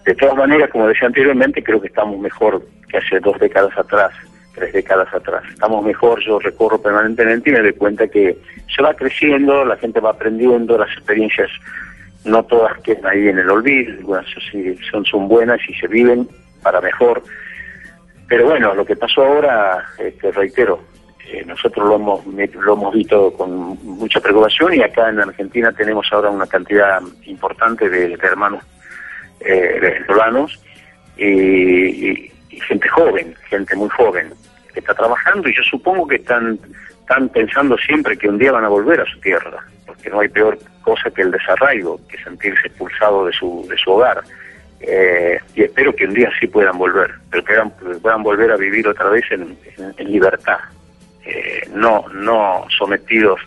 [0.06, 4.12] De todas maneras, como decía anteriormente, creo que estamos mejor que hace dos décadas atrás,
[4.56, 5.44] tres décadas atrás.
[5.50, 8.38] Estamos mejor, yo recorro permanentemente y me doy cuenta que
[8.74, 11.50] se va creciendo, la gente va aprendiendo, las experiencias
[12.26, 14.26] no todas quedan ahí en el olvido, algunas
[14.92, 16.28] son, son buenas y se viven
[16.62, 17.24] para mejor.
[18.28, 20.82] Pero bueno, lo que pasó ahora, este, reitero,
[21.32, 26.08] eh, nosotros lo hemos, lo hemos visto con mucha preocupación y acá en Argentina tenemos
[26.12, 28.64] ahora una cantidad importante de, hermanos
[29.42, 30.60] eh, venezolanos
[31.18, 32.32] y, y-
[32.68, 34.34] gente joven, gente muy joven
[34.74, 36.60] que está trabajando y yo supongo que están,
[37.00, 40.28] están pensando siempre que un día van a volver a su tierra, porque no hay
[40.28, 44.22] peor cosa que el desarraigo, que sentirse expulsado de su, de su hogar.
[44.82, 47.54] Eh, y espero que un día sí puedan volver, pero que
[48.02, 49.58] puedan, volver a vivir otra vez en,
[50.00, 50.58] libertad,
[51.74, 53.40] no, no sometidos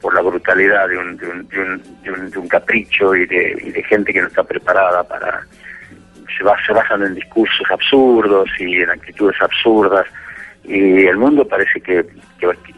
[0.00, 3.26] por la brutalidad de un, de un, de un, de un, de un capricho y
[3.26, 5.46] de, gente que no está preparada para...
[6.36, 10.06] Se, va, se basan en discursos absurdos y en actitudes absurdas
[10.64, 12.04] y el mundo parece que,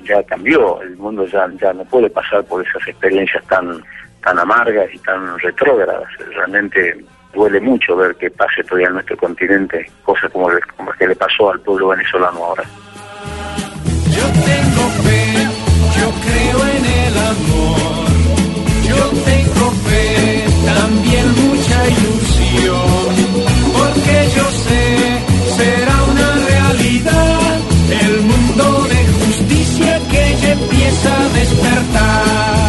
[0.05, 3.83] ya cambió, el mundo ya, ya no puede pasar por esas experiencias tan,
[4.23, 6.05] tan amargas y tan retrógradas.
[6.35, 7.05] Realmente
[7.35, 11.51] duele mucho ver que pase todavía en nuestro continente cosas como, como que le pasó
[11.51, 12.65] al pueblo venezolano ahora.
[14.51, 15.25] Tengo fe,
[15.99, 18.07] yo creo en el amor.
[18.89, 23.09] Yo tengo fe, también mucha ilusión.
[23.77, 24.85] Porque yo sé,
[25.57, 27.59] será una realidad
[28.03, 32.64] el mundo de justicia que empieza a despertar.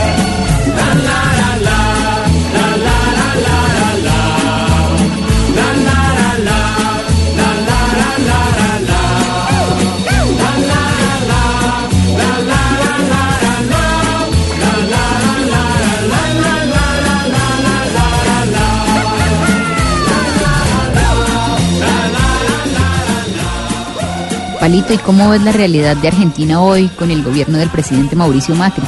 [24.65, 28.55] Palito, ¿y cómo ves la realidad de Argentina hoy con el gobierno del presidente Mauricio
[28.55, 28.83] Macri?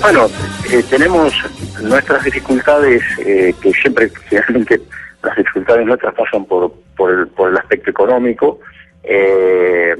[0.00, 0.26] Bueno,
[0.72, 1.34] eh, tenemos
[1.82, 4.80] nuestras dificultades, eh, que siempre, generalmente,
[5.22, 8.60] las dificultades nuestras pasan por, por, el, aspecto económico,
[9.02, 9.94] eh,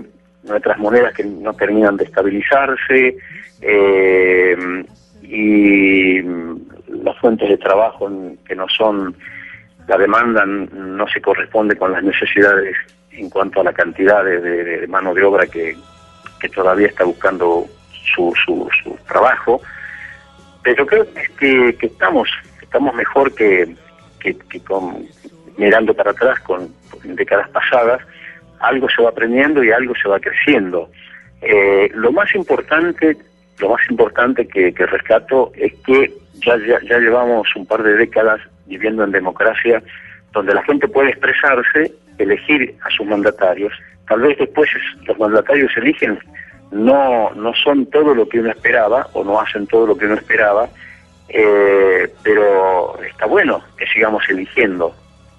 [0.44, 3.18] nuestras monedas que no terminan de estabilizarse,
[3.61, 4.57] eh,
[5.24, 8.11] y las fuentes de trabajo
[8.49, 9.14] que no son,
[9.87, 12.76] la demanda no se corresponde con las necesidades
[13.12, 15.76] en cuanto a la cantidad de, mano de obra que,
[16.41, 17.66] que todavía está buscando
[18.14, 19.61] su, su, su trabajo.
[20.62, 21.07] Pero creo
[21.39, 22.28] que, que estamos
[22.61, 23.74] estamos mejor que,
[24.20, 25.07] que, que con,
[25.57, 26.74] mirando para atrás con
[27.05, 28.03] décadas pasadas.
[28.59, 30.91] Algo se va aprendiendo y algo se va creciendo.
[31.43, 33.16] Eh, lo más importante
[33.59, 36.12] lo más importante que, que rescato es que
[36.45, 39.83] ya, ya ya llevamos un par de décadas viviendo en democracia
[40.33, 43.73] donde la gente puede expresarse elegir a sus mandatarios.
[44.09, 46.19] Tal vez después es- los mandatarios eligen
[46.73, 50.14] no no son todo lo que uno esperaba o no hacen todo lo que uno
[50.14, 50.69] esperaba
[51.29, 54.95] eh, pero está bueno que sigamos eligiendo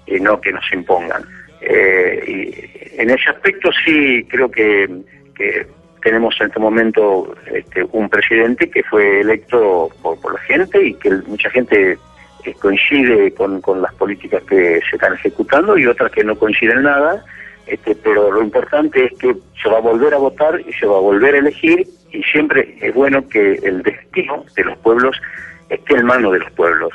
[0.06, 1.22] y no que nos impongan.
[1.60, 4.88] Eh, y en ese aspecto sí creo que,
[5.34, 5.66] que
[6.02, 11.10] tenemos en este momento este, un presidente que fue electo por la gente y que
[11.26, 11.98] mucha gente
[12.44, 16.82] eh, coincide con, con las políticas que se están ejecutando y otras que no coinciden
[16.82, 17.24] nada
[17.66, 20.96] este, pero lo importante es que se va a volver a votar y se va
[20.96, 25.20] a volver a elegir y siempre es bueno que el destino de los pueblos
[25.68, 26.90] esté en manos de los pueblos,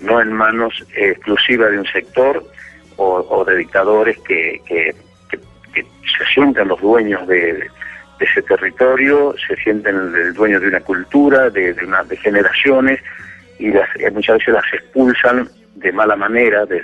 [0.00, 2.42] no en manos eh, exclusivas de un sector
[2.96, 4.94] o, de dictadores que, que,
[5.28, 5.40] que-
[5.74, 10.80] que se sientan los dueños de, de ese territorio, se sienten el dueño de una
[10.80, 13.00] cultura, de, de, una, de generaciones
[13.58, 16.82] y las, y muchas veces las expulsan de mala manera de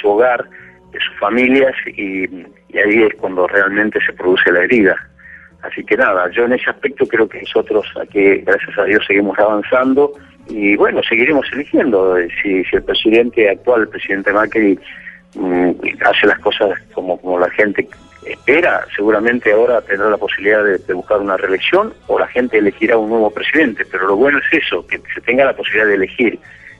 [0.00, 0.44] su hogar,
[0.92, 2.24] de sus familias y,
[2.68, 4.96] y ahí es cuando realmente se produce la herida.
[5.62, 9.38] Así que nada, yo en ese aspecto creo que nosotros aquí, gracias a Dios, seguimos
[9.38, 10.12] avanzando
[10.48, 12.16] y bueno, seguiremos eligiendo.
[12.18, 14.78] Eh, Si, si el presidente actual, el presidente Macri,
[15.34, 15.70] mm,
[16.04, 17.86] hace las cosas como, como la gente
[18.24, 23.10] espera, seguramente ahora tendrá la posibilidad de, buscar una reelección o la gente elegirá un
[23.10, 23.84] nuevo presidente.
[23.90, 26.38] Pero lo bueno es eso, que se tenga la posibilidad de elegir,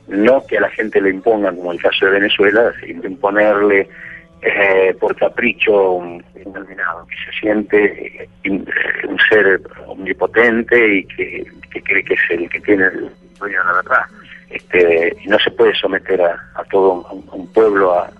[0.09, 3.89] no que a la gente le impongan, como el caso de Venezuela, imponerle
[4.43, 6.01] eh, por capricho
[6.35, 11.47] determinado, que se siente eh, eh, un ser omnipotente y que,
[11.85, 14.05] cree que es el que tiene el dueño de la verdad.
[14.51, 18.11] Este, y no se puede someter a, todo un, pueblo a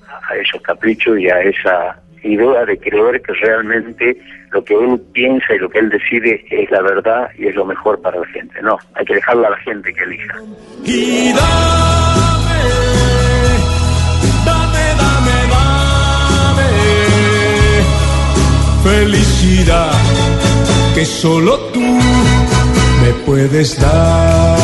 [0.41, 4.17] esos caprichos y a esa idea de creer que realmente
[4.51, 7.65] lo que él piensa y lo que él decide es la verdad y es lo
[7.65, 8.61] mejor para la gente.
[8.63, 10.39] No, hay que dejarlo a la gente que elija.
[10.85, 12.63] Y dame,
[14.45, 15.33] dame, dame,
[18.85, 19.93] felicidad
[20.95, 24.63] que solo tú me puedes dar.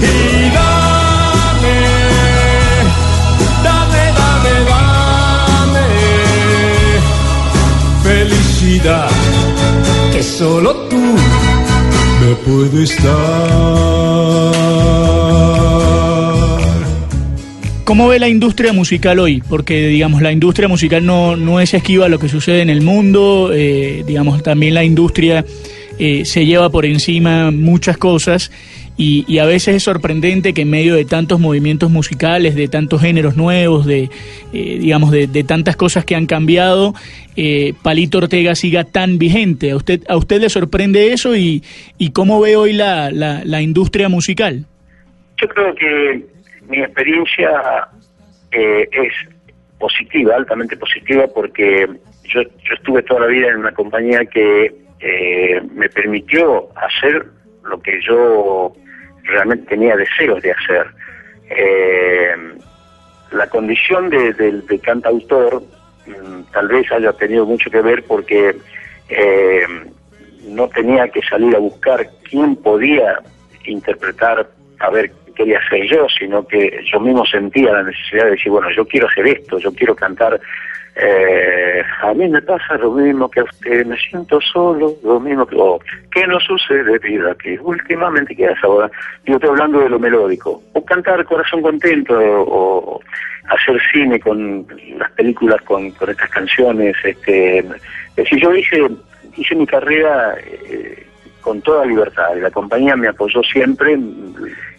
[0.00, 0.43] Y
[10.12, 11.00] que solo tú
[12.20, 13.14] me puedes dar.
[17.84, 19.42] ¿Cómo ve la industria musical hoy?
[19.48, 22.82] Porque, digamos, la industria musical no, no es esquiva a lo que sucede en el
[22.82, 25.46] mundo, eh, digamos, también la industria
[25.98, 28.50] eh, se lleva por encima muchas cosas
[28.96, 33.00] y, y a veces es sorprendente que en medio de tantos movimientos musicales, de tantos
[33.00, 34.10] géneros nuevos, de
[34.52, 36.94] eh, digamos de, de tantas cosas que han cambiado,
[37.36, 39.72] eh, Palito Ortega siga tan vigente.
[39.72, 41.62] ¿A usted, a usted le sorprende eso y,
[41.98, 44.66] y cómo ve hoy la, la, la industria musical?
[45.40, 46.24] Yo creo que
[46.68, 47.50] mi experiencia
[48.52, 49.12] eh, es
[49.78, 51.86] positiva, altamente positiva, porque
[52.24, 57.26] yo, yo estuve toda la vida en una compañía que eh, me permitió hacer
[57.68, 58.72] lo que yo
[59.24, 60.86] realmente tenía deseos de hacer.
[61.50, 62.34] Eh,
[63.32, 65.62] la condición de, de- de cantautor
[66.06, 68.56] mm, tal vez haya tenido mucho que ver porque
[69.08, 69.66] eh,
[70.46, 73.18] no tenía que salir a buscar quién podía
[73.66, 74.48] interpretar
[74.78, 78.52] a ver qué quería hacer yo, sino que yo mismo sentía la necesidad de decir,
[78.52, 80.38] bueno, yo quiero hacer esto, yo quiero cantar.
[80.96, 85.46] Eh, a mí me pasa lo mismo que a usted, me siento solo, lo mismo
[85.46, 85.56] que...
[85.58, 85.80] Oh,
[86.12, 87.34] ¿Qué no sucede, vida?
[87.34, 88.90] Que últimamente, ¿qué haces ahora?
[89.24, 90.62] Yo estoy hablando de lo melódico.
[90.72, 93.00] O cantar Corazón Contento, o,
[93.48, 94.66] hacer cine con
[94.96, 96.96] las películas, con, estas canciones.
[97.04, 97.66] Este, es
[98.16, 98.88] decir, yo hice,
[99.36, 101.06] hice mi carrera eh,
[101.40, 103.98] con toda libertad la compañía me apoyó siempre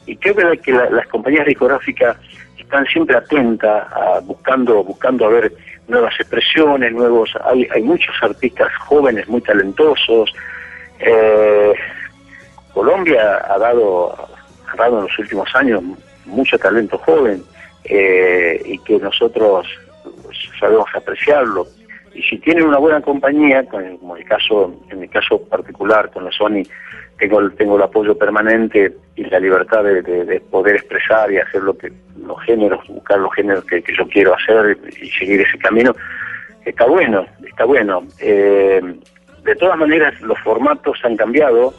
[0.07, 2.18] y creo que, que la- las compañías discográficas
[2.57, 5.51] están siempre atentas a buscando buscando a ver
[5.88, 10.33] nuevas expresiones nuevos hay hay muchos artistas jóvenes muy talentosos.
[10.99, 11.73] Eh,
[12.73, 14.13] Colombia ha dado
[14.67, 15.81] ha dado en los últimos años
[16.25, 17.43] mucho talento joven
[17.83, 19.67] eh, y que nosotros
[20.59, 21.67] sabemos apreciarlo.
[22.13, 26.31] Y si tienen una buena compañía como el caso en mi caso particular con la
[26.31, 26.63] Sony
[27.18, 31.61] tengo tengo el apoyo permanente y la libertad de, de- de poder expresar y hacer
[31.63, 31.91] lo que
[32.26, 35.95] los géneros buscar los géneros que, yo quiero hacer y seguir ese camino
[36.66, 38.82] está bueno está bueno Eh,
[39.43, 41.74] de todas maneras los formatos han cambiado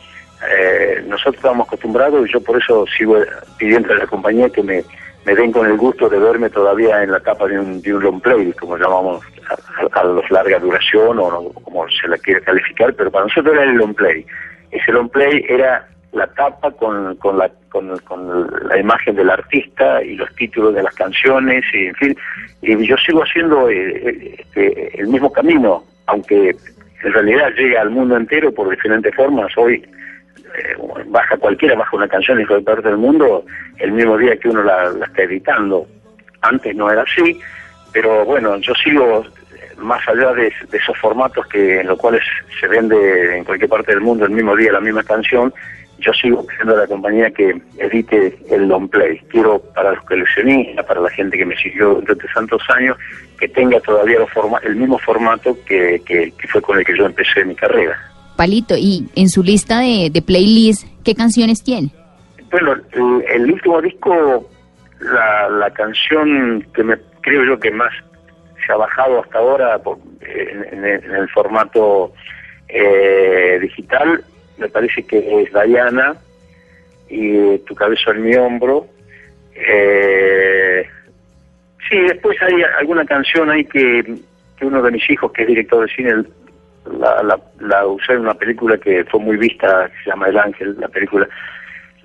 [0.55, 3.17] eh, nosotros estamos acostumbrados y yo por eso sigo
[3.59, 4.85] pidiendo a la compañía que me,
[5.25, 8.03] me den con el gusto de verme todavía en la tapa de un, de un
[8.03, 9.25] long play, como llamamos
[9.93, 13.65] a, los larga duración o no- como se la quiere calificar, pero para nosotros era
[13.65, 14.25] el long play.
[14.71, 17.89] Ese long play era la tapa con, con, la, con,
[18.69, 22.17] la imagen del artista y los títulos de las canciones, y en fin,
[22.63, 26.57] y yo sigo haciendo eh, este, el mismo camino, aunque
[27.03, 29.53] en realidad llega al mundo entero por diferentes formas.
[29.57, 29.85] Hoy
[30.57, 33.45] eh, baja cualquiera, baja una canción en cualquier parte del mundo
[33.79, 35.87] el mismo día que uno la, está editando.
[36.41, 37.39] Antes no era así,
[37.93, 39.25] pero bueno, yo sigo
[39.79, 42.23] más allá de, de esos formatos que en los cuales
[42.61, 45.53] se vende en cualquier parte del mundo el mismo día la misma canción,
[45.99, 49.19] yo sigo pidiendo a la compañía que edite el long play.
[49.31, 52.99] Quiero para los coleccionistas, para la gente que me siguió durante tantos años,
[53.39, 57.07] que tenga todavía forma- el mismo formato que, que, que fue con el que yo
[57.07, 57.97] empecé mi carrera.
[58.37, 61.89] Palito, y en su lista de, de playlist, ¿qué canciones tiene?
[62.51, 64.51] Bueno, el, el último disco,
[65.01, 67.91] la, la canción que me creo yo que más
[68.67, 69.81] se ha bajado hasta ahora
[70.21, 72.13] en, en el- formato
[72.69, 74.25] eh, digital,
[74.59, 76.15] me parece que es Diana
[77.09, 78.87] y Tu cabeza en mi hombro.
[79.55, 80.85] Eh,
[81.89, 84.03] sí, después hay alguna canción ahí que,
[84.59, 86.25] que uno de mis hijos, que es director de cine,
[86.99, 90.39] la, la, la usé en una película que fue muy vista, que se llama El
[90.39, 91.29] Ángel, la película.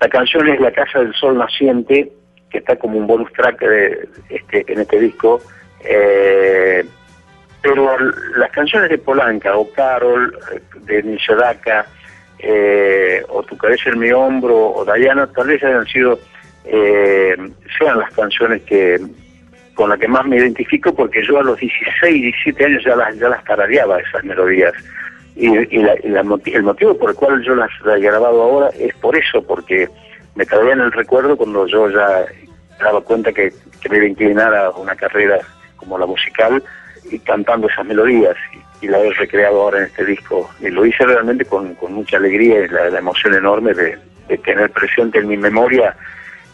[0.00, 2.10] La canción es La Casa del Sol Naciente,
[2.50, 5.40] que está como un bonus track de, este, en este disco.
[5.84, 6.84] Eh,
[7.60, 7.96] pero
[8.36, 10.36] las canciones de Polanca, o Carol,
[10.80, 11.86] de Nishadaka,
[12.38, 16.18] eh, o Tu cabeza en mi hombro, o Diana, tal vez hayan sido,
[16.64, 17.36] eh,
[17.78, 19.00] sean las canciones que
[19.74, 23.16] con las que más me identifico, porque yo a los 16, 17 años ya las,
[23.16, 24.72] ya las tarareaba esas melodías.
[25.34, 28.92] Y, la- y la el motivo por el cual yo las he grabado ahora es
[28.96, 29.88] por eso, porque
[30.34, 32.26] me traían el recuerdo cuando yo ya
[32.80, 35.38] daba cuenta que, que me iba a inclinar a una carrera
[35.82, 36.62] como la musical
[37.10, 38.36] y cantando esas melodías
[38.80, 41.92] y, y la he recreado ahora en este disco y lo hice realmente con, con
[41.92, 45.96] mucha alegría y la, la emoción enorme de, de tener presente en mi memoria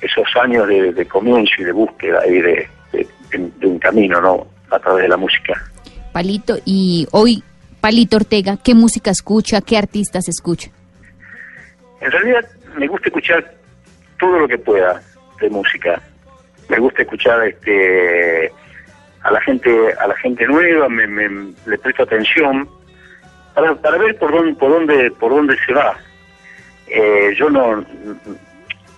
[0.01, 4.20] esos años de, de comienzo y de búsqueda y de, de- de- de un camino
[4.22, 5.62] no a través de la música
[6.12, 7.43] Palito, y hoy,
[7.81, 9.61] Palito Ortega, ¿qué música escucha?
[9.61, 10.70] ¿Qué artistas escucha?
[12.01, 12.45] En realidad
[12.76, 13.55] me gusta escuchar
[14.18, 15.01] todo lo que pueda
[15.41, 16.01] de música.
[16.68, 18.51] Me gusta escuchar este
[19.22, 22.68] a la gente a la gente nueva, me, me- le presto atención
[23.54, 25.96] para, para ver por dónde por dónde por dónde se va.
[26.86, 27.84] Eh, yo no,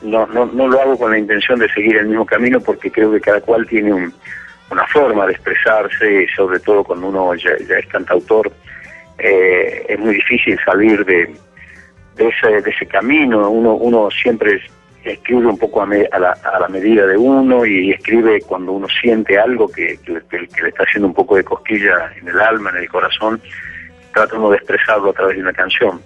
[0.02, 3.10] no no no lo hago con la intención de seguir el mismo camino porque creo
[3.12, 4.14] que cada cual tiene un-
[4.70, 8.52] una forma de expresarse, sobre todo cuando uno ya, ya es cantautor,
[9.18, 11.34] eh, es muy difícil salir de,
[12.14, 13.50] de ese, de ese camino.
[13.50, 14.62] Uno, uno siempre
[15.04, 18.72] escribe un poco a, me- a la, a la medida de uno y escribe cuando
[18.72, 22.40] uno siente algo que, que que le está haciendo un poco de cosquilla en el
[22.40, 23.40] alma, en el corazón,
[24.12, 26.00] trata uno de expresarlo a través de una canción.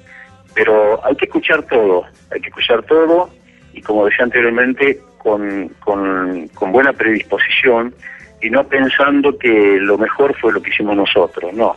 [0.54, 3.30] Pero hay que escuchar todo, hay que escuchar todo
[3.72, 7.94] y como decía anteriormente, con, con, con buena predisposición
[8.40, 11.74] y no pensando que lo mejor fue lo que hicimos nosotros, no.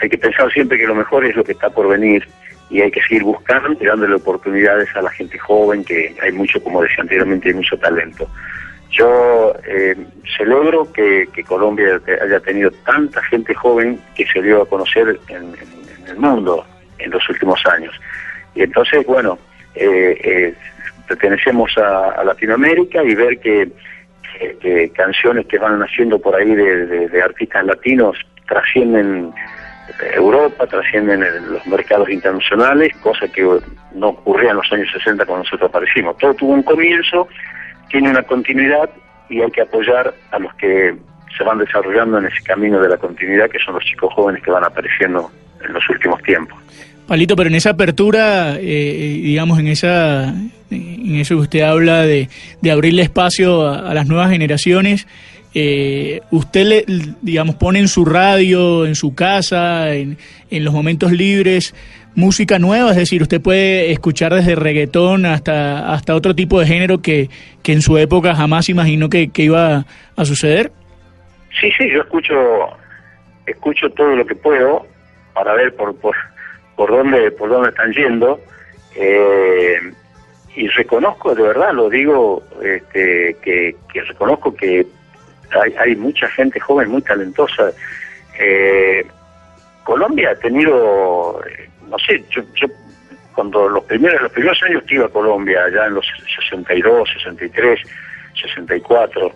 [0.00, 2.26] Hay que pensar siempre que lo mejor es lo que está por venir
[2.70, 6.62] y hay que seguir buscando y dándole oportunidades a la gente joven, que hay mucho,
[6.62, 8.28] como decía anteriormente, hay mucho talento.
[8.90, 9.96] Yo eh,
[10.36, 15.54] celebro que, Colombia haya tenido tanta gente joven que se dio a conocer en,
[16.08, 16.64] el mundo
[16.98, 17.94] en los últimos años.
[18.54, 19.38] Y entonces, bueno,
[19.74, 20.54] eh, eh,
[21.06, 23.68] pertenecemos a, a Latinoamérica y ver que,
[24.60, 28.16] que- canciones que van naciendo por ahí de artistas latinos
[28.48, 29.32] trascienden
[30.14, 33.42] Europa, trascienden los mercados internacionales, cosa que
[33.94, 36.16] no ocurría en los años 60 cuando nosotros aparecimos.
[36.18, 37.28] Todo tuvo un comienzo,
[37.88, 38.90] tiene una continuidad
[39.28, 40.96] y hay que apoyar a los que
[41.36, 44.50] se van desarrollando en ese camino de la continuidad, que son los chicos jóvenes que
[44.50, 45.30] van apareciendo
[45.64, 46.58] en los últimos tiempos.
[47.06, 50.34] Palito, pero en esa apertura, eh, digamos, en esa,
[50.70, 52.28] en eso que usted habla de,
[52.60, 55.06] de abrirle espacio a las nuevas generaciones,
[55.60, 56.84] eh, usted le,
[57.20, 60.16] digamos, pone en su radio, en su casa, en,
[60.50, 61.74] en los momentos libres,
[62.14, 67.02] música nueva, es decir, usted puede escuchar desde reggaetón hasta, hasta otro tipo de género
[67.02, 67.28] que,
[67.64, 69.84] que en su época jamás imaginó que, iba
[70.14, 70.70] a suceder.
[71.60, 72.34] Sí, sí, yo escucho,
[73.44, 74.86] escucho todo lo que puedo
[75.34, 76.14] para ver por por,
[76.76, 78.40] por dónde por dónde están yendo
[78.94, 79.80] eh,
[80.54, 83.74] y reconozco de verdad, lo digo, este, que
[84.06, 84.86] reconozco que
[85.50, 87.70] hay, hay mucha gente joven muy talentosa.
[88.38, 89.06] Eh,
[89.84, 91.40] Colombia ha tenido,
[91.88, 92.66] no sé, yo, yo
[93.34, 96.06] cuando los primeros los primeros años que iba a Colombia, allá en los
[96.48, 97.80] 62, 63,
[98.34, 99.32] 64,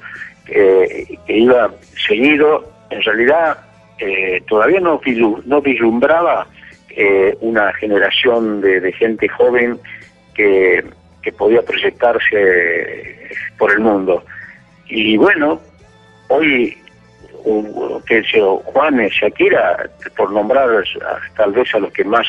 [0.48, 1.70] eh, que iba
[2.06, 3.58] seguido, en realidad
[3.98, 5.00] eh, todavía no,
[5.46, 6.46] no vislumbraba
[6.90, 9.78] eh, una generación de, de gente joven
[10.34, 10.84] que,
[11.22, 14.24] que podía proyectarse eh, por el mundo.
[14.88, 15.60] Y bueno,
[16.32, 16.76] hoy
[18.06, 18.22] que
[18.64, 20.68] Juanes, Shakira, por nombrar
[21.36, 22.26] tal vez a los que más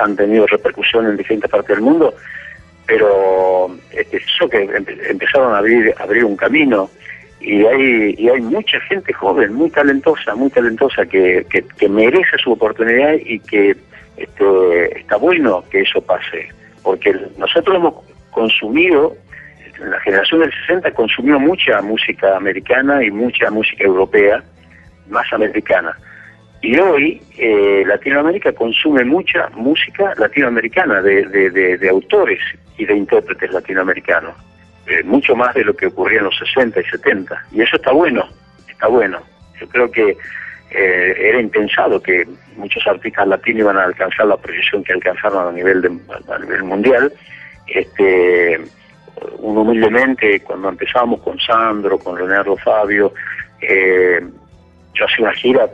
[0.00, 2.14] han, tenido repercusión en diferentes partes del mundo,
[2.86, 6.90] pero este, eso que empe- empezaron a abrir, un camino
[7.40, 12.38] y hay, y hay mucha gente joven, muy talentosa, muy talentosa que, que, que merece
[12.42, 13.76] su oportunidad y que
[14.16, 16.48] este, está bueno que eso pase,
[16.82, 17.94] porque nosotros hemos
[18.30, 19.16] consumido
[19.80, 24.42] la generación del 60 consumió mucha música americana y mucha música europea,
[25.08, 25.96] más americana.
[26.62, 32.40] Y hoy eh, Latinoamérica consume mucha música latinoamericana de, de, autores
[32.78, 34.34] y de intérpretes latinoamericanos,
[34.86, 37.46] eh, mucho más de lo que ocurría en los 60 y 70.
[37.52, 38.26] Y eso está bueno,
[38.66, 39.20] está bueno.
[39.60, 40.16] Yo creo que
[40.70, 45.52] eh, era impensado que muchos artistas latinos iban a alcanzar la proyección que alcanzaron a
[45.52, 45.88] nivel, de,
[46.32, 47.12] a nivel mundial.
[47.66, 48.60] Este,
[49.38, 53.12] uno humildemente, cuando empezamos con Sandro, con Leonardo Fabio,
[53.60, 54.20] eh,
[54.94, 55.68] yo hacía una gira,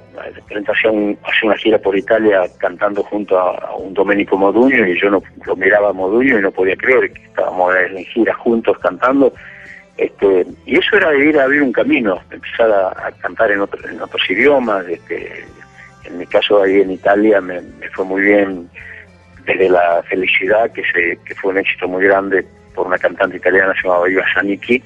[0.69, 5.23] hacía, un, una gira por Italia cantando junto a, un Domenico Modugno y yo no
[5.45, 9.33] lo miraba a Modugno y no podía creer que estábamos en gira juntos cantando.
[9.99, 13.87] Este, y eso era ir a abrir un camino, empezar a, a cantar en, otro-
[13.87, 14.87] en otros idiomas.
[14.89, 15.45] Este,
[16.05, 18.71] en mi caso ahí en Italia me, me fue muy bien
[19.45, 23.75] desde la felicidad, que, se, que fue un éxito muy grande por una cantante italiana
[23.83, 24.83] llamada Iva Zanicchi.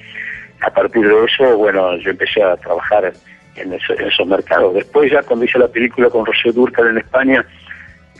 [0.61, 3.13] A partir de eso, bueno, yo empecé a trabajar
[3.55, 4.73] en, eso- en esos mercados.
[4.73, 7.45] Después ya cuando hice la película con Rocío Dúrcal en España,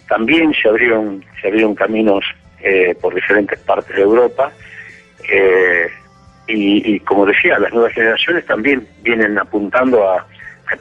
[0.07, 2.23] también se abrieron, se abrieron caminos
[2.61, 4.51] eh, por diferentes partes de Europa.
[5.31, 5.87] Eh,
[6.47, 10.27] y, y como decía, las nuevas generaciones también vienen apuntando a,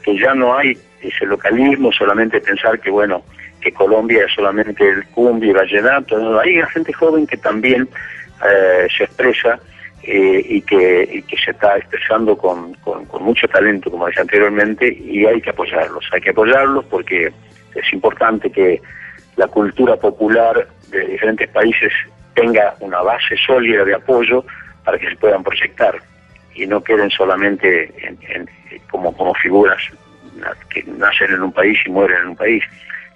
[0.03, 3.23] que ya no hay ese localismo, solamente pensar que, bueno,
[3.61, 6.17] que Colombia es solamente el cumbia y vallenato.
[6.19, 7.87] No, hay gente joven que también
[8.43, 9.59] eh, se expresa
[10.03, 12.75] eh, y, que, y que se está expresando con,
[13.21, 16.07] mucho talento, como decía anteriormente, y hay que apoyarlos.
[16.11, 17.31] Hay que apoyarlos porque
[17.73, 18.81] es importante que
[19.35, 21.91] la cultura popular de diferentes países
[22.35, 24.45] tenga una base sólida de apoyo
[24.83, 25.95] para que se puedan proyectar
[26.53, 28.49] y no queden solamente en-
[28.89, 29.81] como, figuras
[30.69, 32.63] que nacen en un país y mueren en un país.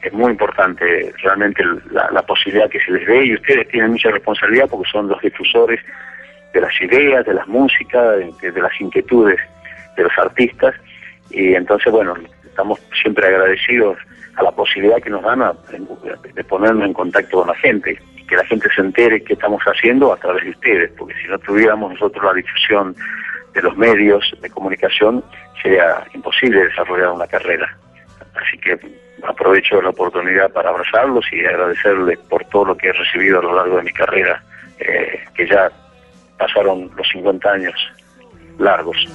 [0.02, 4.70] Es muy importante realmente la, posibilidad que se les dé y ustedes tienen mucha responsabilidad
[4.70, 5.80] porque son los difusores
[6.54, 9.40] de las ideas, de las músicas, de, de las inquietudes
[9.98, 10.74] de los artistas
[11.32, 13.98] y entonces bueno, estamos siempre agradecidos
[14.36, 15.54] a la posibilidad que nos dan a-
[16.34, 20.14] de ponernos en contacto con la gente que la gente se entere qué estamos haciendo
[20.14, 22.96] a través de ustedes, porque si no tuviéramos nosotros la difusión
[23.54, 25.24] de los medios de comunicación,
[25.62, 27.76] sería imposible desarrollar una carrera.
[28.36, 28.78] Así que
[29.28, 33.56] aprovecho la oportunidad para abrazarlos y agradecerles por todo lo que he recibido a lo
[33.56, 34.42] largo de mi carrera,
[34.80, 35.72] eh, que ya
[36.38, 37.76] pasaron los 50 años
[38.58, 39.08] largos.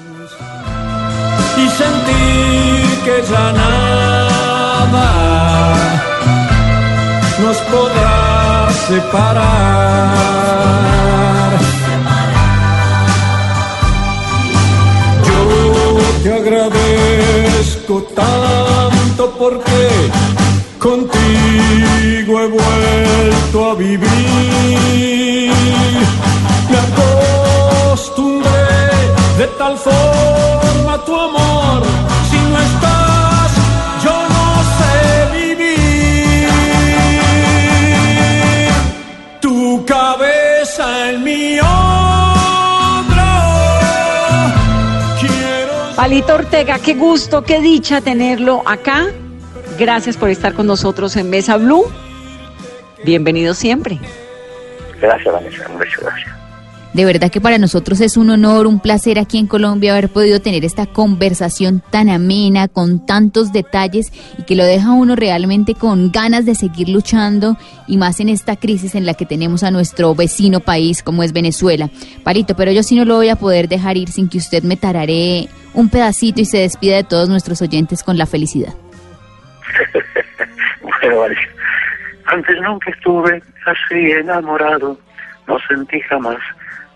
[1.57, 4.75] y sentir que ya nada
[7.41, 10.15] nos podrá separar.
[15.25, 15.43] Yo
[16.23, 20.11] te agradezco tanto porque
[20.79, 25.53] contigo he vuelto a vivir.
[26.71, 28.51] Me acostumbré
[29.39, 32.04] de tal forma a tu amor.
[46.15, 49.07] Palito Ortega, qué gusto, qué dicha tenerlo acá.
[49.81, 51.83] Gracias por estar con nosotros en Mesa Blue.
[53.05, 53.99] Bienvenido siempre.
[55.01, 56.33] Gracias, Vanessa, un beso, gracias.
[56.93, 60.41] De verdad que para nosotros es un honor, un placer aquí en Colombia haber podido
[60.41, 66.13] tener esta conversación tan amena, con tantos detalles y que lo deja uno realmente con
[66.13, 67.57] ganas de seguir luchando
[67.89, 71.33] y más en esta crisis en la que tenemos a nuestro vecino país como es
[71.33, 71.91] Venezuela.
[72.23, 74.77] Palito, pero yo sí no lo voy a poder dejar ir sin que usted me
[74.77, 78.73] tararé un pedacito y se despida de todos nuestros oyentes con la felicidad.
[81.15, 81.37] bueno,
[82.27, 84.99] antes nunca estuve así enamorado,
[85.47, 86.39] no sentí jamás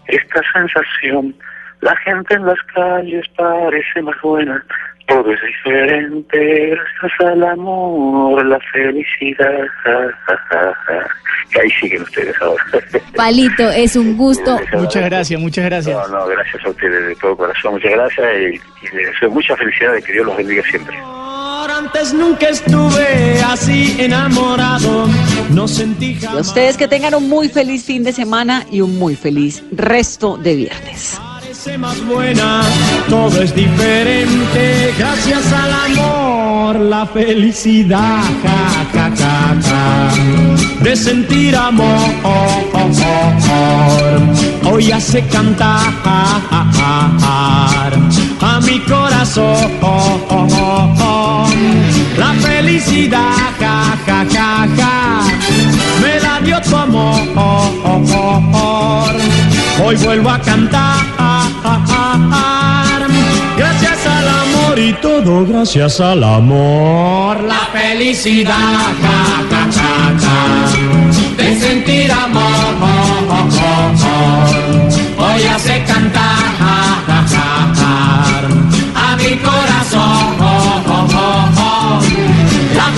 [0.07, 1.35] esta sensación.
[1.81, 4.65] La gente en las calles parece más buena,
[5.09, 9.65] todo es diferente, gracias al amor, la felicidad.
[11.51, 12.63] Que ahí siguen ustedes ahora.
[13.17, 14.59] Palito, es un gusto.
[14.75, 15.97] Muchas gracias, muchas gracias.
[15.97, 19.57] No, no, gracias a ustedes de todo corazón, muchas gracias y, y les deseo mucha
[19.57, 20.97] felicidad y que Dios los bendiga siempre.
[21.79, 25.07] Antes nunca estuve así enamorado,
[25.51, 26.49] no sentí Y a jamás.
[26.49, 30.57] ustedes que tengan un muy feliz fin de semana y un muy feliz resto de
[30.57, 31.21] viernes.
[31.69, 32.63] Parece más buena,
[33.11, 40.11] todo es diferente, gracias al amor, la felicidad, ja, ja, ja, ja,
[40.83, 42.09] de sentir amor,
[44.65, 45.93] hoy hace cantar
[48.41, 49.71] a mi corazón,
[52.17, 55.21] la felicidad, ja, ja, ja, ja,
[56.01, 57.19] me la dio tu amor,
[59.85, 61.08] hoy vuelvo a cantar,
[63.57, 68.55] gracias al amor y todo gracias al amor, la felicidad,
[69.03, 70.37] ja, ja, ja, ja,
[71.37, 72.75] de sentir amor,
[75.19, 76.39] hoy hace cantar
[78.95, 80.37] a mi corazón,
[82.77, 82.89] la